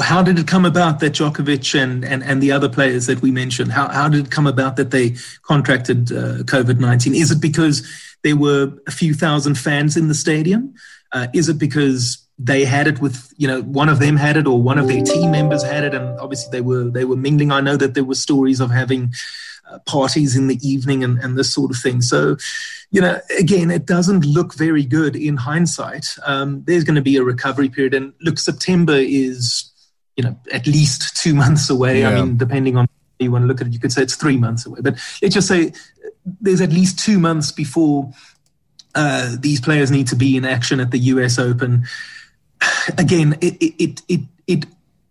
how 0.00 0.22
did 0.22 0.38
it 0.38 0.46
come 0.46 0.64
about 0.64 1.00
that 1.00 1.12
Djokovic 1.12 1.78
and, 1.78 2.04
and, 2.04 2.22
and 2.22 2.42
the 2.42 2.52
other 2.52 2.68
players 2.68 3.06
that 3.06 3.20
we 3.20 3.30
mentioned, 3.30 3.72
how, 3.72 3.88
how 3.88 4.08
did 4.08 4.26
it 4.26 4.30
come 4.30 4.46
about 4.46 4.76
that 4.76 4.90
they 4.90 5.16
contracted 5.42 6.10
uh, 6.10 6.42
COVID 6.44 6.78
19? 6.80 7.14
Is 7.14 7.30
it 7.30 7.40
because 7.40 7.86
there 8.22 8.36
were 8.36 8.72
a 8.86 8.90
few 8.90 9.12
thousand 9.12 9.58
fans 9.58 9.96
in 9.96 10.08
the 10.08 10.14
stadium? 10.14 10.74
Uh, 11.12 11.26
is 11.34 11.50
it 11.50 11.58
because 11.58 12.26
they 12.38 12.64
had 12.64 12.86
it 12.86 12.98
with, 13.00 13.30
you 13.36 13.46
know, 13.46 13.60
one 13.62 13.90
of 13.90 13.98
them 13.98 14.16
had 14.16 14.38
it 14.38 14.46
or 14.46 14.62
one 14.62 14.78
of 14.78 14.88
their 14.88 15.02
team 15.02 15.30
members 15.30 15.62
had 15.62 15.84
it? 15.84 15.94
And 15.94 16.18
obviously 16.18 16.50
they 16.50 16.62
were, 16.62 16.84
they 16.84 17.04
were 17.04 17.16
mingling. 17.16 17.52
I 17.52 17.60
know 17.60 17.76
that 17.76 17.92
there 17.92 18.04
were 18.04 18.14
stories 18.14 18.60
of 18.60 18.70
having 18.70 19.02
uh, 19.02 19.51
parties 19.80 20.36
in 20.36 20.46
the 20.46 20.58
evening 20.66 21.04
and, 21.04 21.18
and 21.18 21.38
this 21.38 21.52
sort 21.52 21.70
of 21.70 21.76
thing. 21.76 22.02
So, 22.02 22.36
you 22.90 23.00
know, 23.00 23.20
again, 23.38 23.70
it 23.70 23.86
doesn't 23.86 24.24
look 24.24 24.54
very 24.54 24.84
good 24.84 25.16
in 25.16 25.36
hindsight. 25.36 26.16
Um, 26.24 26.62
there's 26.66 26.84
going 26.84 26.96
to 26.96 27.02
be 27.02 27.16
a 27.16 27.24
recovery 27.24 27.68
period. 27.68 27.94
And 27.94 28.12
look, 28.20 28.38
September 28.38 28.96
is, 28.96 29.70
you 30.16 30.24
know, 30.24 30.36
at 30.52 30.66
least 30.66 31.16
two 31.16 31.34
months 31.42 31.70
away. 31.70 32.00
Yeah. 32.00 32.10
I 32.10 32.14
mean, 32.14 32.36
depending 32.36 32.76
on 32.76 32.86
how 32.86 33.24
you 33.24 33.32
want 33.32 33.42
to 33.42 33.46
look 33.46 33.60
at 33.60 33.66
it, 33.66 33.72
you 33.72 33.78
could 33.78 33.92
say 33.92 34.02
it's 34.02 34.16
three 34.16 34.36
months 34.36 34.66
away. 34.66 34.80
But 34.82 34.94
let's 35.20 35.34
just 35.34 35.48
say 35.48 35.72
there's 36.40 36.60
at 36.60 36.70
least 36.70 36.98
two 36.98 37.18
months 37.18 37.50
before 37.50 38.12
uh, 38.94 39.36
these 39.38 39.60
players 39.60 39.90
need 39.90 40.06
to 40.08 40.16
be 40.16 40.36
in 40.36 40.44
action 40.44 40.80
at 40.80 40.90
the 40.90 40.98
US 40.98 41.38
Open. 41.38 41.84
Again, 42.98 43.36
it, 43.40 43.56
it, 43.60 44.02
it, 44.08 44.20
it, 44.46 44.66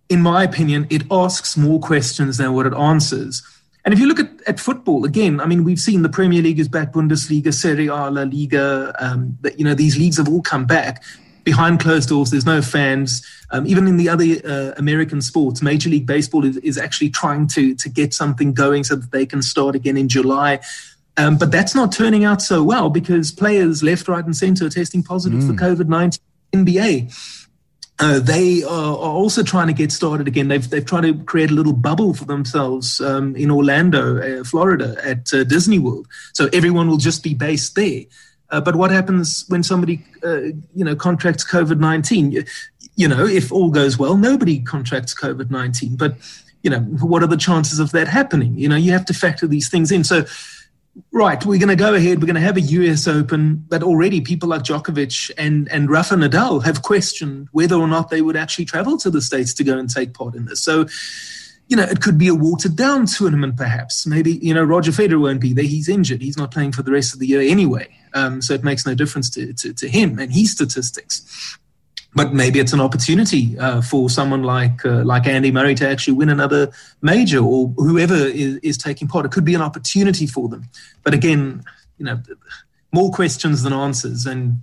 in 0.10 0.22
my 0.22 0.44
opinion, 0.44 0.88
it 0.90 1.04
asks 1.10 1.58
more 1.58 1.80
questions 1.80 2.38
than 2.38 2.54
what 2.54 2.66
it 2.66 2.74
answers. 2.74 3.44
And 3.84 3.94
if 3.94 4.00
you 4.00 4.08
look 4.08 4.20
at, 4.20 4.30
at 4.48 4.60
football, 4.60 5.06
again, 5.06 5.40
I 5.40 5.46
mean, 5.46 5.64
we've 5.64 5.80
seen 5.80 6.04
the 6.04 6.10
Premier 6.10 6.42
League 6.42 6.60
is 6.60 6.68
back, 6.68 6.92
Bundesliga, 6.92 7.54
Serie 7.54 7.88
A, 7.88 8.10
La 8.10 8.24
Liga. 8.24 8.94
Um, 9.00 9.38
that, 9.42 9.58
you 9.58 9.66
know, 9.66 9.74
these 9.74 9.98
leagues 9.98 10.18
have 10.18 10.30
all 10.30 10.42
come 10.42 10.66
back 10.66 11.04
behind 11.44 11.80
closed 11.80 12.10
doors. 12.10 12.30
There's 12.30 12.46
no 12.46 12.62
fans. 12.62 13.26
Um, 13.50 13.66
even 13.66 13.88
in 13.88 13.98
the 13.98 14.08
other 14.08 14.26
uh, 14.46 14.74
American 14.78 15.22
sports, 15.22 15.62
Major 15.62 15.90
League 15.90 16.06
Baseball 16.06 16.46
is, 16.46 16.58
is 16.58 16.78
actually 16.78 17.10
trying 17.10 17.48
to 17.48 17.74
to 17.76 17.90
get 17.90 18.14
something 18.14 18.54
going 18.54 18.84
so 18.84 18.96
that 18.96 19.12
they 19.12 19.26
can 19.26 19.42
start 19.42 19.76
again 19.76 19.98
in 19.98 20.08
July. 20.08 20.60
Um, 21.18 21.38
but 21.38 21.52
that's 21.52 21.76
not 21.76 21.92
turning 21.92 22.24
out 22.24 22.42
so 22.42 22.64
well 22.64 22.90
because 22.90 23.32
players 23.32 23.84
left, 23.84 24.08
right, 24.08 24.24
and 24.24 24.36
center 24.36 24.68
are 24.68 24.70
testing 24.70 25.04
positive 25.04 25.40
mm. 25.40 25.48
for 25.48 25.54
COVID 25.54 25.88
19 25.88 26.20
NBA. 26.54 27.41
Uh, 28.02 28.20
they 28.20 28.64
are, 28.64 28.96
also 28.96 29.44
trying 29.44 29.68
to 29.68 29.74
get 29.74 29.92
started 29.92 30.28
again. 30.28 30.48
They've, 30.48 30.68
they've 30.68 30.86
tried 30.86 31.02
to 31.02 31.14
create 31.24 31.52
a 31.52 31.54
little 31.54 31.74
bubble 31.74 32.16
for 32.16 32.26
themselves 32.26 33.00
um, 33.00 33.36
in 33.36 33.52
Orlando, 33.52 34.18
uh, 34.18 34.44
Florida, 34.44 34.98
at 35.04 35.32
uh, 35.32 35.44
Disney 35.44 35.78
World. 35.78 36.08
So 36.34 36.50
everyone 36.52 36.90
will 36.90 36.98
just 36.98 37.24
be 37.24 37.36
based 37.36 37.76
there. 37.76 38.06
Uh, 38.50 38.60
but 38.60 38.76
what 38.76 38.90
happens 38.90 39.46
when 39.50 39.62
somebody, 39.62 40.04
uh, 40.24 40.42
you 40.74 40.84
know, 40.84 40.96
contracts 40.96 41.46
COVID 41.50 41.80
nineteen? 41.80 42.32
You, 42.32 42.44
you 42.96 43.08
know, 43.08 43.26
if 43.26 43.52
all 43.52 43.70
goes 43.70 44.00
well, 44.00 44.18
nobody 44.18 44.60
contracts 44.62 45.14
COVID 45.14 45.52
nineteen. 45.52 45.96
But 45.96 46.16
you 46.64 46.70
know, 46.70 46.80
what 46.80 47.24
are 47.24 47.28
the 47.28 47.38
chances 47.38 47.80
of 47.80 47.92
that 47.92 48.08
happening? 48.08 48.56
You 48.56 48.68
know, 48.68 48.76
you 48.76 48.92
have 48.92 49.06
to 49.06 49.14
factor 49.14 49.48
these 49.48 49.70
things 49.70 49.92
in. 49.92 50.04
So 50.04 50.26
right, 51.12 51.44
we're 51.46 51.60
going 51.60 51.70
to 51.70 51.76
go 51.76 51.94
ahead, 51.94 52.20
we're 52.20 52.28
going 52.28 52.36
to 52.36 52.42
have 52.42 52.58
a 52.58 52.62
US 52.62 53.08
Open, 53.08 53.64
but 53.68 53.84
already 53.84 54.22
people 54.22 54.50
like 54.50 54.64
Djokovic 54.64 55.32
and, 55.38 55.70
and 55.72 55.90
Rafa 55.90 56.16
Nadal 56.16 56.64
have 56.64 56.82
questioned 56.82 57.48
whether 57.52 57.76
or 57.76 57.88
not 57.88 58.10
they 58.10 58.22
would 58.22 58.36
actually 58.36 58.66
travel 58.66 58.98
to 58.98 59.10
the 59.10 59.22
States 59.22 59.54
to 59.56 59.64
go 59.64 59.78
and 59.78 59.90
take 59.90 60.14
part 60.14 60.36
in 60.36 60.46
this. 60.46 60.62
So, 60.62 60.88
you 61.68 61.78
know, 61.78 61.84
it 61.84 62.02
could 62.02 62.18
be 62.18 62.28
a 62.28 62.36
watered 62.36 62.76
down 62.76 63.06
tournament, 63.06 63.56
perhaps. 63.56 64.06
Maybe, 64.06 64.34
you 64.34 64.54
know, 64.54 64.64
Roger 64.64 64.92
Federer 64.92 65.22
won't 65.22 65.40
be 65.40 65.54
there. 65.54 65.64
He's 65.64 65.88
injured. 65.88 66.22
He's 66.22 66.38
not 66.38 66.52
playing 66.52 66.74
for 66.74 66.84
the 66.84 66.92
rest 66.92 67.14
of 67.14 67.20
the 67.20 67.28
year 67.28 67.42
anyway. 67.42 67.88
Um, 68.14 68.42
so 68.42 68.54
it 68.54 68.64
makes 68.64 68.86
no 68.86 68.94
difference 68.94 69.30
to, 69.32 69.54
to, 69.54 69.74
to 69.74 69.88
him 69.88 70.20
and 70.20 70.34
his 70.34 70.52
statistics 70.52 71.58
but 72.14 72.34
maybe 72.34 72.60
it's 72.60 72.74
an 72.74 72.82
opportunity 72.82 73.58
uh, 73.58 73.82
for 73.82 74.10
someone 74.10 74.44
like 74.44 74.86
uh, 74.86 75.04
like 75.04 75.28
Andy 75.28 75.52
Murray 75.52 75.76
to 75.76 75.88
actually 75.88 76.14
win 76.14 76.30
another 76.30 76.72
major, 77.02 77.40
or 77.40 77.70
whoever 77.78 78.16
is, 78.16 78.58
is, 78.58 78.78
taking 78.78 79.08
part. 79.08 79.26
It 79.26 79.32
could 79.32 79.46
be 79.46 79.56
an 79.56 79.62
opportunity 79.62 80.28
for 80.28 80.50
them. 80.50 80.70
But 81.04 81.14
again, 81.14 81.64
you 81.98 82.06
know, 82.06 82.22
more 82.92 83.12
questions 83.12 83.64
than 83.64 83.74
answers, 83.74 84.26
and 84.26 84.62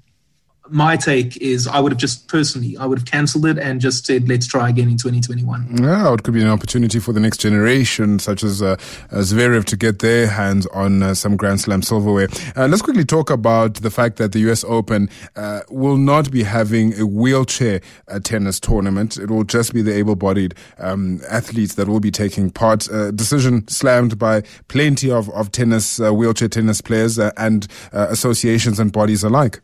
my 0.70 0.96
take 0.96 1.36
is 1.38 1.66
I 1.66 1.80
would 1.80 1.92
have 1.92 1.98
just 1.98 2.28
personally, 2.28 2.76
I 2.76 2.86
would 2.86 2.98
have 2.98 3.06
cancelled 3.06 3.46
it 3.46 3.58
and 3.58 3.80
just 3.80 4.06
said, 4.06 4.28
let's 4.28 4.46
try 4.46 4.68
again 4.68 4.88
in 4.88 4.96
2021. 4.96 5.82
Yeah, 5.82 6.12
it 6.12 6.22
could 6.22 6.34
be 6.34 6.42
an 6.42 6.48
opportunity 6.48 6.98
for 6.98 7.12
the 7.12 7.20
next 7.20 7.38
generation, 7.38 8.18
such 8.18 8.42
as 8.42 8.62
uh, 8.62 8.76
Zverev, 9.10 9.64
to 9.66 9.76
get 9.76 10.00
their 10.00 10.26
hands 10.26 10.66
on 10.68 11.02
uh, 11.02 11.14
some 11.14 11.36
Grand 11.36 11.60
Slam 11.60 11.82
silverware. 11.82 12.28
Uh, 12.56 12.66
let's 12.66 12.82
quickly 12.82 13.04
talk 13.04 13.30
about 13.30 13.74
the 13.74 13.90
fact 13.90 14.16
that 14.16 14.32
the 14.32 14.40
US 14.50 14.64
Open 14.64 15.08
uh, 15.36 15.60
will 15.70 15.96
not 15.96 16.30
be 16.30 16.42
having 16.42 16.98
a 16.98 17.06
wheelchair 17.06 17.80
uh, 18.08 18.18
tennis 18.20 18.60
tournament. 18.60 19.16
It 19.16 19.30
will 19.30 19.44
just 19.44 19.72
be 19.72 19.82
the 19.82 19.94
able 19.94 20.16
bodied 20.16 20.54
um, 20.78 21.20
athletes 21.28 21.74
that 21.74 21.88
will 21.88 22.00
be 22.00 22.10
taking 22.10 22.50
part. 22.50 22.90
Uh, 22.90 23.10
decision 23.10 23.66
slammed 23.68 24.18
by 24.18 24.42
plenty 24.68 25.10
of, 25.10 25.28
of 25.30 25.52
tennis, 25.52 25.98
wheelchair 25.98 26.48
tennis 26.48 26.80
players 26.80 27.18
and 27.18 27.66
associations 27.92 28.78
and 28.78 28.92
bodies 28.92 29.22
alike. 29.22 29.60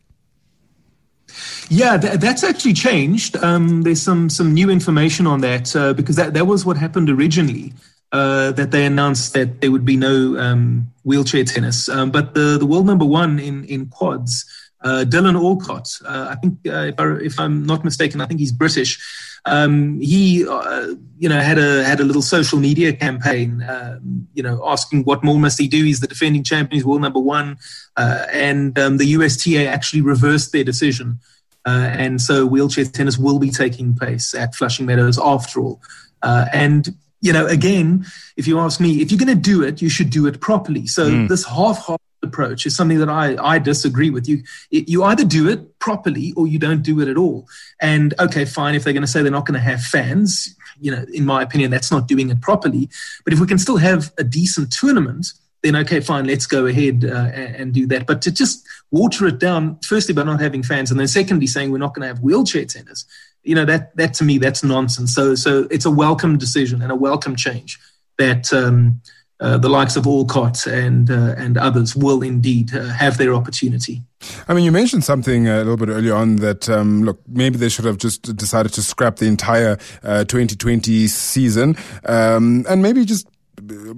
Yeah, 1.69 1.97
th- 1.97 2.21
that's 2.21 2.45
actually 2.45 2.75
changed. 2.75 3.37
Um, 3.37 3.83
there's 3.83 4.03
some 4.03 4.29
some 4.29 4.53
new 4.53 4.71
information 4.71 5.27
on 5.27 5.41
that 5.41 5.75
uh, 5.75 5.93
because 5.93 6.17
that, 6.17 6.35
that 6.35 6.47
was 6.47 6.65
what 6.65 6.77
happened 6.77 7.09
originally. 7.11 7.73
Uh, 8.13 8.53
that 8.53 8.71
they 8.71 8.87
announced 8.87 9.33
that 9.33 9.61
there 9.61 9.73
would 9.73 9.85
be 9.85 9.97
no 9.97 10.39
um, 10.39 10.89
wheelchair 11.03 11.43
tennis, 11.43 11.89
um, 11.89 12.13
but 12.13 12.33
the 12.35 12.59
the 12.59 12.67
world 12.67 12.87
number 12.87 13.05
one 13.05 13.41
in 13.41 13.65
in 13.65 13.87
quads, 13.87 14.45
uh, 14.85 15.05
Dylan 15.09 15.35
Alcott, 15.35 15.89
uh, 16.07 16.29
I 16.31 16.37
think 16.37 16.59
uh, 16.67 16.93
if, 16.93 17.01
I, 17.01 17.13
if 17.15 17.41
I'm 17.41 17.67
not 17.67 17.83
mistaken, 17.83 18.21
I 18.21 18.27
think 18.27 18.39
he's 18.39 18.53
British. 18.53 19.01
Um, 19.47 20.01
he, 20.01 20.47
uh, 20.49 20.95
you 21.19 21.29
know, 21.29 21.39
had 21.39 21.59
a 21.59 21.85
had 21.85 22.01
a 22.01 22.05
little 22.05 22.23
social 22.23 22.59
media 22.59 22.95
campaign, 22.95 23.63
um, 23.69 24.27
you 24.33 24.43
know, 24.43 24.63
asking 24.67 25.05
what 25.05 25.23
more 25.23 25.39
must 25.39 25.59
he 25.59 25.69
do. 25.69 25.85
He's 25.85 26.01
the 26.01 26.07
defending 26.07 26.43
champion, 26.43 26.79
he's 26.79 26.87
world 26.87 27.03
number 27.03 27.21
one, 27.21 27.59
uh, 27.97 28.27
and 28.33 28.79
um, 28.79 28.97
the 28.97 29.05
USTA 29.05 29.67
actually 29.67 30.01
reversed 30.01 30.53
their 30.53 30.65
decision 30.65 31.21
uh, 31.67 31.91
and 31.93 32.21
so 32.21 32.45
wheelchair 32.47 32.85
tennis 32.85 33.19
will 33.19 33.39
be 33.39 33.51
taking 33.51 33.95
place 33.95 34.35
at 34.35 34.55
Flushing 34.55 34.87
Meadows 34.87 35.19
after 35.19 35.61
all. 35.61 35.81
Uh, 36.23 36.47
and, 36.53 36.95
you 37.21 37.33
know, 37.33 37.47
again, 37.47 38.05
if 38.37 38.47
you 38.47 38.59
ask 38.59 38.81
me, 38.81 39.01
if 39.01 39.11
you're 39.11 39.19
going 39.19 39.35
to 39.35 39.35
do 39.35 39.63
it, 39.63 39.81
you 39.81 39.89
should 39.89 40.11
do 40.11 40.27
it 40.27 40.41
properly. 40.41 40.87
So 40.87 41.11
mm. 41.11 41.29
this 41.29 41.45
half-half 41.47 42.01
approach 42.25 42.67
is 42.67 42.75
something 42.75 42.99
that 42.99 43.09
I, 43.09 43.37
I 43.41 43.59
disagree 43.59 44.11
with. 44.11 44.29
You 44.29 44.43
you 44.71 45.05
either 45.05 45.25
do 45.25 45.49
it 45.49 45.79
properly 45.79 46.33
or 46.37 46.49
you 46.49 46.59
don't 46.59 46.83
do 46.83 47.01
it 47.01 47.09
at 47.09 47.17
all. 47.17 47.47
And 47.81 48.15
okay, 48.19 48.45
fine, 48.45 48.75
if 48.75 48.83
they're 48.83 48.93
going 48.93 49.03
to 49.03 49.07
say 49.07 49.23
they're 49.23 49.31
not 49.31 49.47
going 49.47 49.61
to 49.61 49.65
have 49.65 49.83
fans, 49.83 50.57
you 50.81 50.91
know, 50.91 51.05
in 51.13 51.25
my 51.25 51.43
opinion, 51.43 51.71
that's 51.71 51.93
not 51.93 52.09
doing 52.09 52.31
it 52.31 52.41
properly. 52.41 52.89
But 53.23 53.33
if 53.33 53.41
we 53.41 53.47
can 53.47 53.59
still 53.59 53.77
have 53.77 54.13
a 54.19 54.25
decent 54.25 54.73
tournament– 54.73 55.29
then 55.65 55.77
okay, 55.77 55.99
fine, 56.01 56.27
let's 56.27 56.47
go 56.47 56.67
ahead 56.67 57.07
uh, 57.07 57.31
and 57.35 57.73
do 57.73 57.87
that. 57.87 58.07
But 58.07 58.21
to 58.23 58.31
just 58.31 58.65
water 58.91 59.27
it 59.27 59.39
down, 59.39 59.79
firstly 59.83 60.13
by 60.13 60.23
not 60.23 60.41
having 60.41 60.63
fans, 60.63 60.91
and 60.91 61.01
then 61.01 61.09
secondly 61.09 61.47
saying 61.47 61.73
we're 61.73 61.79
not 61.79 61.95
going 61.95 62.03
to 62.03 62.09
have 62.09 62.21
wheelchair 62.21 62.67
tennis, 62.67 63.07
you 63.43 63.55
know 63.55 63.65
that 63.65 63.97
that 63.97 64.15
to 64.15 64.25
me 64.25 64.39
that's 64.39 64.63
nonsense. 64.63 65.15
So 65.15 65.35
so 65.35 65.67
it's 65.71 65.87
a 65.87 65.91
welcome 65.91 66.37
decision 66.37 66.83
and 66.83 66.93
a 66.93 66.95
welcome 66.95 67.35
change 67.35 67.81
that. 68.19 68.53
Um, 68.53 69.01
uh, 69.45 69.59
the 69.59 69.69
likes 69.69 69.95
of 69.95 70.07
Alcott 70.07 70.67
and 70.67 71.11
uh, 71.11 71.35
and 71.37 71.59
others 71.59 71.95
will 71.95 72.23
indeed 72.23 72.75
uh, 72.75 72.85
have 72.85 73.19
their 73.19 73.35
opportunity. 73.35 74.01
I 74.49 74.55
mean, 74.55 74.65
you 74.65 74.73
mentioned 74.73 75.05
something 75.05 75.49
a 75.49 75.59
little 75.59 75.77
bit 75.77 75.91
earlier 75.91 76.15
on 76.15 76.37
that 76.37 76.67
um, 76.71 77.05
look, 77.05 77.21
maybe 77.29 77.59
they 77.59 77.69
should 77.69 77.85
have 77.85 77.99
just 77.99 78.23
decided 78.37 78.73
to 78.73 78.83
scrap 78.83 79.17
the 79.17 79.27
entire 79.27 79.77
2020 80.03 81.05
uh, 81.05 81.09
season 81.09 81.77
um, 82.07 82.65
and 82.71 82.83
maybe 82.83 83.05
just 83.05 83.29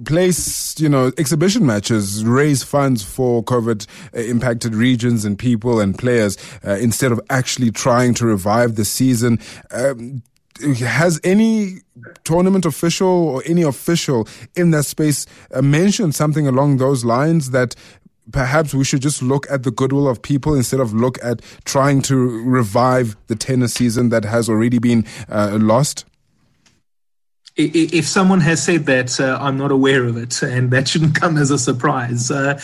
place, 0.05 0.77
you 0.79 0.89
know, 0.89 1.13
exhibition 1.17 1.65
matches, 1.65 2.25
raise 2.25 2.61
funds 2.61 3.01
for 3.01 3.41
COVID 3.43 3.87
impacted 4.13 4.75
regions 4.75 5.23
and 5.23 5.39
people 5.39 5.79
and 5.79 5.97
players 5.97 6.37
uh, 6.65 6.71
instead 6.71 7.13
of 7.13 7.21
actually 7.29 7.71
trying 7.71 8.13
to 8.15 8.25
revive 8.25 8.75
the 8.75 8.83
season. 8.83 9.39
Um, 9.71 10.23
has 10.79 11.19
any 11.23 11.79
tournament 12.23 12.65
official 12.65 13.07
or 13.07 13.43
any 13.45 13.61
official 13.61 14.27
in 14.55 14.71
that 14.71 14.83
space 14.83 15.25
uh, 15.53 15.61
mentioned 15.61 16.15
something 16.15 16.47
along 16.47 16.77
those 16.77 17.03
lines 17.05 17.51
that 17.51 17.75
perhaps 18.31 18.73
we 18.73 18.83
should 18.83 19.01
just 19.01 19.21
look 19.21 19.49
at 19.49 19.63
the 19.63 19.71
goodwill 19.71 20.07
of 20.07 20.21
people 20.21 20.53
instead 20.53 20.79
of 20.79 20.93
look 20.93 21.17
at 21.23 21.41
trying 21.65 22.01
to 22.01 22.43
revive 22.43 23.15
the 23.27 23.35
tennis 23.35 23.73
season 23.73 24.09
that 24.09 24.25
has 24.25 24.49
already 24.49 24.79
been 24.79 25.05
uh, 25.29 25.57
lost? 25.59 26.05
if 27.57 28.07
someone 28.07 28.39
has 28.41 28.61
said 28.61 28.85
that, 28.85 29.19
uh, 29.19 29.37
I'm 29.41 29.57
not 29.57 29.71
aware 29.71 30.05
of 30.05 30.15
it, 30.15 30.43
and 30.43 30.69
that 30.71 30.87
shouldn't 30.87 31.15
come 31.15 31.37
as 31.37 31.49
a 31.49 31.57
surprise. 31.57 32.29
Uh, 32.29 32.59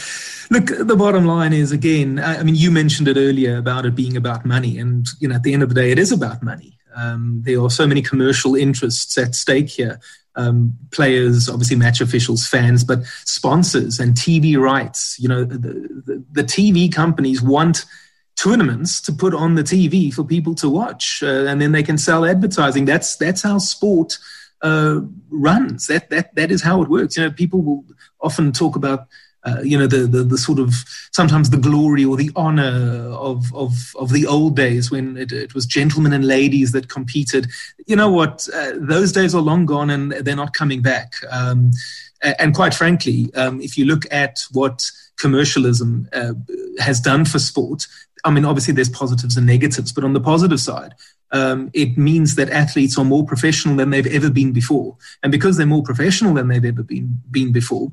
look, 0.51 0.65
the 0.65 0.95
bottom 0.95 1.25
line 1.25 1.51
is 1.51 1.71
again, 1.71 2.19
I 2.19 2.43
mean, 2.43 2.55
you 2.55 2.69
mentioned 2.69 3.07
it 3.07 3.17
earlier 3.17 3.57
about 3.57 3.85
it 3.85 3.95
being 3.95 4.15
about 4.15 4.45
money, 4.45 4.77
and 4.77 5.07
you 5.19 5.27
know, 5.27 5.35
at 5.35 5.43
the 5.43 5.53
end 5.53 5.63
of 5.63 5.69
the 5.69 5.75
day, 5.75 5.91
it 5.91 5.97
is 5.97 6.12
about 6.12 6.43
money. 6.43 6.73
Um, 6.95 7.41
there 7.43 7.62
are 7.62 7.69
so 7.69 7.88
many 7.88 8.01
commercial 8.01 8.55
interests 8.55 9.17
at 9.17 9.35
stake 9.35 9.69
here. 9.69 10.00
Um, 10.35 10.73
players, 10.91 11.47
obviously 11.47 11.75
match 11.75 12.01
officials, 12.01 12.47
fans, 12.47 12.83
but 12.83 13.03
sponsors 13.25 14.00
and 14.00 14.15
TV 14.15 14.57
rights. 14.57 15.17
You 15.19 15.29
know, 15.29 15.43
the, 15.43 15.57
the, 15.57 16.23
the 16.31 16.43
TV 16.43 16.91
companies 16.91 17.41
want 17.41 17.85
tournaments 18.35 19.00
to 19.01 19.12
put 19.12 19.33
on 19.33 19.55
the 19.55 19.63
TV 19.63 20.13
for 20.13 20.23
people 20.23 20.55
to 20.55 20.69
watch, 20.69 21.21
uh, 21.23 21.45
and 21.45 21.62
then 21.62 21.71
they 21.71 21.83
can 21.83 21.97
sell 21.97 22.25
advertising. 22.25 22.85
That's 22.85 23.15
that's 23.15 23.43
how 23.43 23.59
sport 23.59 24.17
uh, 24.62 25.01
runs. 25.29 25.88
That 25.88 26.09
that 26.09 26.33
that 26.35 26.51
is 26.51 26.63
how 26.63 26.81
it 26.81 26.89
works. 26.89 27.15
You 27.15 27.23
know, 27.23 27.31
people 27.31 27.62
will 27.62 27.85
often 28.21 28.51
talk 28.51 28.75
about. 28.75 29.07
Uh, 29.45 29.62
you 29.62 29.77
know 29.77 29.88
the, 29.88 30.07
the 30.07 30.23
the 30.23 30.38
sort 30.38 30.57
of 30.57 30.73
sometimes 31.12 31.50
the 31.50 31.57
glory 31.57 32.05
or 32.05 32.15
the 32.15 32.31
honor 32.35 33.09
of 33.12 33.53
of 33.53 33.93
of 33.97 34.12
the 34.12 34.25
old 34.25 34.55
days 34.55 34.89
when 34.89 35.17
it, 35.17 35.31
it 35.31 35.53
was 35.53 35.65
gentlemen 35.65 36.13
and 36.13 36.25
ladies 36.25 36.71
that 36.71 36.88
competed. 36.88 37.47
You 37.85 37.95
know 37.95 38.12
what? 38.12 38.47
Uh, 38.53 38.71
those 38.75 39.12
days 39.12 39.35
are 39.35 39.41
long 39.41 39.65
gone 39.65 39.89
and 39.89 40.12
they're 40.13 40.35
not 40.35 40.53
coming 40.53 40.81
back. 40.81 41.13
Um, 41.29 41.71
and 42.39 42.55
quite 42.55 42.73
frankly, 42.73 43.33
um, 43.35 43.59
if 43.59 43.77
you 43.77 43.85
look 43.85 44.05
at 44.12 44.39
what 44.51 44.89
commercialism 45.17 46.07
uh, 46.13 46.33
has 46.79 47.01
done 47.01 47.25
for 47.25 47.39
sport, 47.39 47.85
I 48.23 48.31
mean, 48.31 48.45
obviously 48.45 48.73
there's 48.73 48.89
positives 48.89 49.35
and 49.35 49.45
negatives, 49.45 49.91
but 49.91 50.03
on 50.03 50.13
the 50.13 50.21
positive 50.21 50.59
side, 50.59 50.93
um, 51.31 51.69
it 51.73 51.97
means 51.97 52.35
that 52.35 52.50
athletes 52.50 52.97
are 52.97 53.05
more 53.05 53.25
professional 53.25 53.75
than 53.75 53.89
they've 53.89 54.07
ever 54.07 54.29
been 54.29 54.53
before. 54.53 54.95
And 55.21 55.31
because 55.31 55.57
they're 55.57 55.65
more 55.65 55.83
professional 55.83 56.33
than 56.33 56.47
they've 56.47 56.63
ever 56.63 56.83
been, 56.83 57.19
been 57.29 57.51
before, 57.51 57.91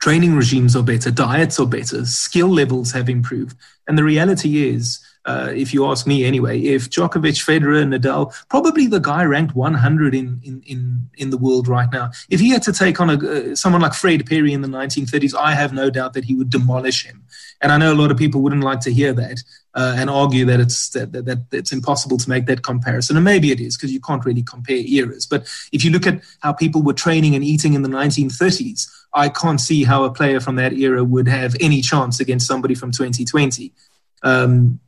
training 0.00 0.36
regimes 0.36 0.76
are 0.76 0.82
better, 0.82 1.10
diets 1.10 1.58
are 1.58 1.66
better, 1.66 2.04
skill 2.04 2.48
levels 2.48 2.92
have 2.92 3.08
improved. 3.08 3.56
And 3.88 3.96
the 3.96 4.04
reality 4.04 4.68
is, 4.68 5.00
uh, 5.26 5.52
if 5.54 5.74
you 5.74 5.84
ask 5.86 6.06
me 6.06 6.24
anyway, 6.24 6.60
if 6.60 6.88
Djokovic, 6.88 7.42
Federer, 7.44 7.84
Nadal, 7.84 8.32
probably 8.48 8.86
the 8.86 9.00
guy 9.00 9.24
ranked 9.24 9.56
100 9.56 10.14
in, 10.14 10.40
in, 10.44 10.62
in, 10.66 11.10
in 11.18 11.30
the 11.30 11.36
world 11.36 11.66
right 11.66 11.90
now, 11.92 12.10
if 12.30 12.38
he 12.38 12.50
had 12.50 12.62
to 12.62 12.72
take 12.72 13.00
on 13.00 13.10
a, 13.10 13.14
uh, 13.14 13.54
someone 13.56 13.82
like 13.82 13.94
Fred 13.94 14.24
Perry 14.26 14.52
in 14.52 14.60
the 14.60 14.68
1930s, 14.68 15.34
I 15.34 15.52
have 15.54 15.72
no 15.72 15.90
doubt 15.90 16.12
that 16.12 16.24
he 16.24 16.36
would 16.36 16.50
demolish 16.50 17.04
him. 17.04 17.24
And 17.60 17.72
I 17.72 17.78
know 17.78 17.92
a 17.92 17.96
lot 17.96 18.10
of 18.10 18.16
people 18.16 18.42
wouldn't 18.42 18.62
like 18.62 18.80
to 18.80 18.92
hear 18.92 19.12
that 19.14 19.42
uh, 19.74 19.94
and 19.96 20.10
argue 20.10 20.44
that 20.44 20.60
it's 20.60 20.90
that, 20.90 21.12
that, 21.12 21.24
that, 21.24 21.38
it's 21.52 21.72
impossible 21.72 22.18
to 22.18 22.28
make 22.28 22.46
that 22.46 22.62
comparison. 22.62 23.16
And 23.16 23.24
maybe 23.24 23.50
it 23.50 23.60
is 23.60 23.76
because 23.76 23.92
you 23.92 24.00
can't 24.00 24.24
really 24.24 24.42
compare 24.42 24.76
eras. 24.76 25.26
But 25.26 25.48
if 25.72 25.84
you 25.84 25.90
look 25.90 26.06
at 26.06 26.22
how 26.40 26.52
people 26.52 26.82
were 26.82 26.92
training 26.92 27.34
and 27.34 27.42
eating 27.42 27.74
in 27.74 27.82
the 27.82 27.88
1930s, 27.88 28.88
I 29.16 29.30
can't 29.30 29.60
see 29.60 29.82
how 29.82 30.04
a 30.04 30.10
player 30.10 30.40
from 30.40 30.56
that 30.56 30.74
era 30.74 31.02
would 31.02 31.26
have 31.26 31.56
any 31.58 31.80
chance 31.80 32.20
against 32.20 32.46
somebody 32.46 32.74
from 32.74 32.92
2020. 32.92 33.72
Um, 34.22 34.78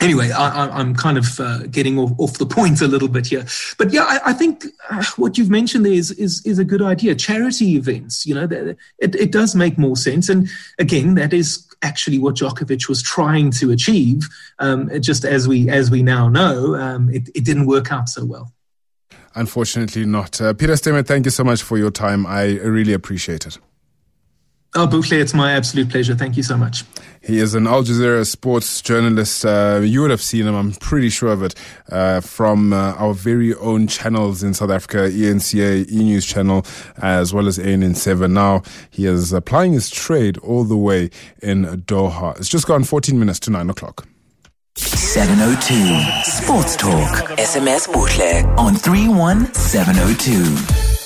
anyway, 0.00 0.30
I, 0.30 0.80
am 0.80 0.94
kind 0.94 1.18
of 1.18 1.38
uh, 1.38 1.58
getting 1.66 1.98
off, 1.98 2.12
off, 2.18 2.38
the 2.38 2.46
point 2.58 2.80
a 2.80 2.88
little 2.88 3.08
bit 3.08 3.26
here, 3.26 3.44
but 3.78 3.92
yeah, 3.92 4.04
I, 4.04 4.30
I 4.30 4.32
think 4.32 4.64
uh, 4.90 5.04
what 5.16 5.36
you've 5.36 5.50
mentioned 5.50 5.84
there 5.84 5.92
is, 5.92 6.10
is, 6.12 6.44
is 6.46 6.58
a 6.58 6.64
good 6.64 6.82
idea. 6.82 7.14
Charity 7.14 7.76
events, 7.76 8.26
you 8.26 8.34
know, 8.34 8.48
it, 8.98 9.14
it 9.14 9.30
does 9.30 9.54
make 9.54 9.78
more 9.78 9.96
sense, 9.96 10.28
and 10.28 10.48
again, 10.78 11.14
that 11.14 11.32
is 11.32 11.66
actually 11.82 12.18
what 12.18 12.36
Djokovic 12.36 12.88
was 12.88 13.02
trying 13.02 13.50
to 13.52 13.70
achieve. 13.70 14.26
Um, 14.58 14.90
just 15.00 15.24
as 15.24 15.46
we 15.46 15.68
as 15.68 15.90
we 15.90 16.02
now 16.02 16.28
know, 16.28 16.74
um, 16.76 17.10
it, 17.10 17.28
it 17.34 17.44
didn't 17.44 17.66
work 17.66 17.92
out 17.92 18.08
so 18.08 18.24
well. 18.24 18.52
Unfortunately, 19.36 20.06
not. 20.06 20.40
Uh, 20.40 20.54
Peter 20.54 20.72
Stemmet, 20.72 21.06
thank 21.06 21.26
you 21.26 21.30
so 21.30 21.44
much 21.44 21.62
for 21.62 21.76
your 21.76 21.90
time. 21.90 22.26
I 22.26 22.58
really 22.58 22.94
appreciate 22.94 23.46
it. 23.46 23.58
Oh, 24.74 24.86
Buhle, 24.86 25.12
it's 25.12 25.32
my 25.32 25.52
absolute 25.52 25.88
pleasure. 25.88 26.14
Thank 26.14 26.36
you 26.36 26.42
so 26.42 26.56
much. 26.56 26.84
He 27.22 27.38
is 27.38 27.54
an 27.54 27.66
Al 27.66 27.82
Jazeera 27.82 28.26
sports 28.26 28.82
journalist. 28.82 29.44
Uh, 29.44 29.80
you 29.82 30.02
would 30.02 30.10
have 30.10 30.22
seen 30.22 30.46
him, 30.46 30.54
I'm 30.54 30.72
pretty 30.72 31.08
sure 31.08 31.32
of 31.32 31.42
it, 31.42 31.54
uh, 31.90 32.20
from 32.20 32.72
uh, 32.72 32.94
our 32.94 33.14
very 33.14 33.54
own 33.54 33.88
channels 33.88 34.42
in 34.42 34.54
South 34.54 34.70
Africa, 34.70 35.08
ENCA, 35.10 35.90
E 35.90 36.04
News 36.04 36.26
channel, 36.26 36.66
as 36.98 37.32
well 37.32 37.46
as 37.46 37.58
ANN7. 37.58 38.30
Now 38.30 38.62
he 38.90 39.06
is 39.06 39.32
applying 39.32 39.72
his 39.72 39.90
trade 39.90 40.38
all 40.38 40.64
the 40.64 40.76
way 40.76 41.10
in 41.42 41.64
Doha. 41.64 42.38
It's 42.38 42.48
just 42.48 42.66
gone 42.66 42.84
14 42.84 43.18
minutes 43.18 43.40
to 43.40 43.50
9 43.50 43.70
o'clock. 43.70 44.06
702 45.06 46.24
Sports 46.24 46.74
Talk. 46.74 47.38
SMS 47.38 47.86
Buhle 47.86 48.42
on 48.58 48.74
31702. 48.74 50.96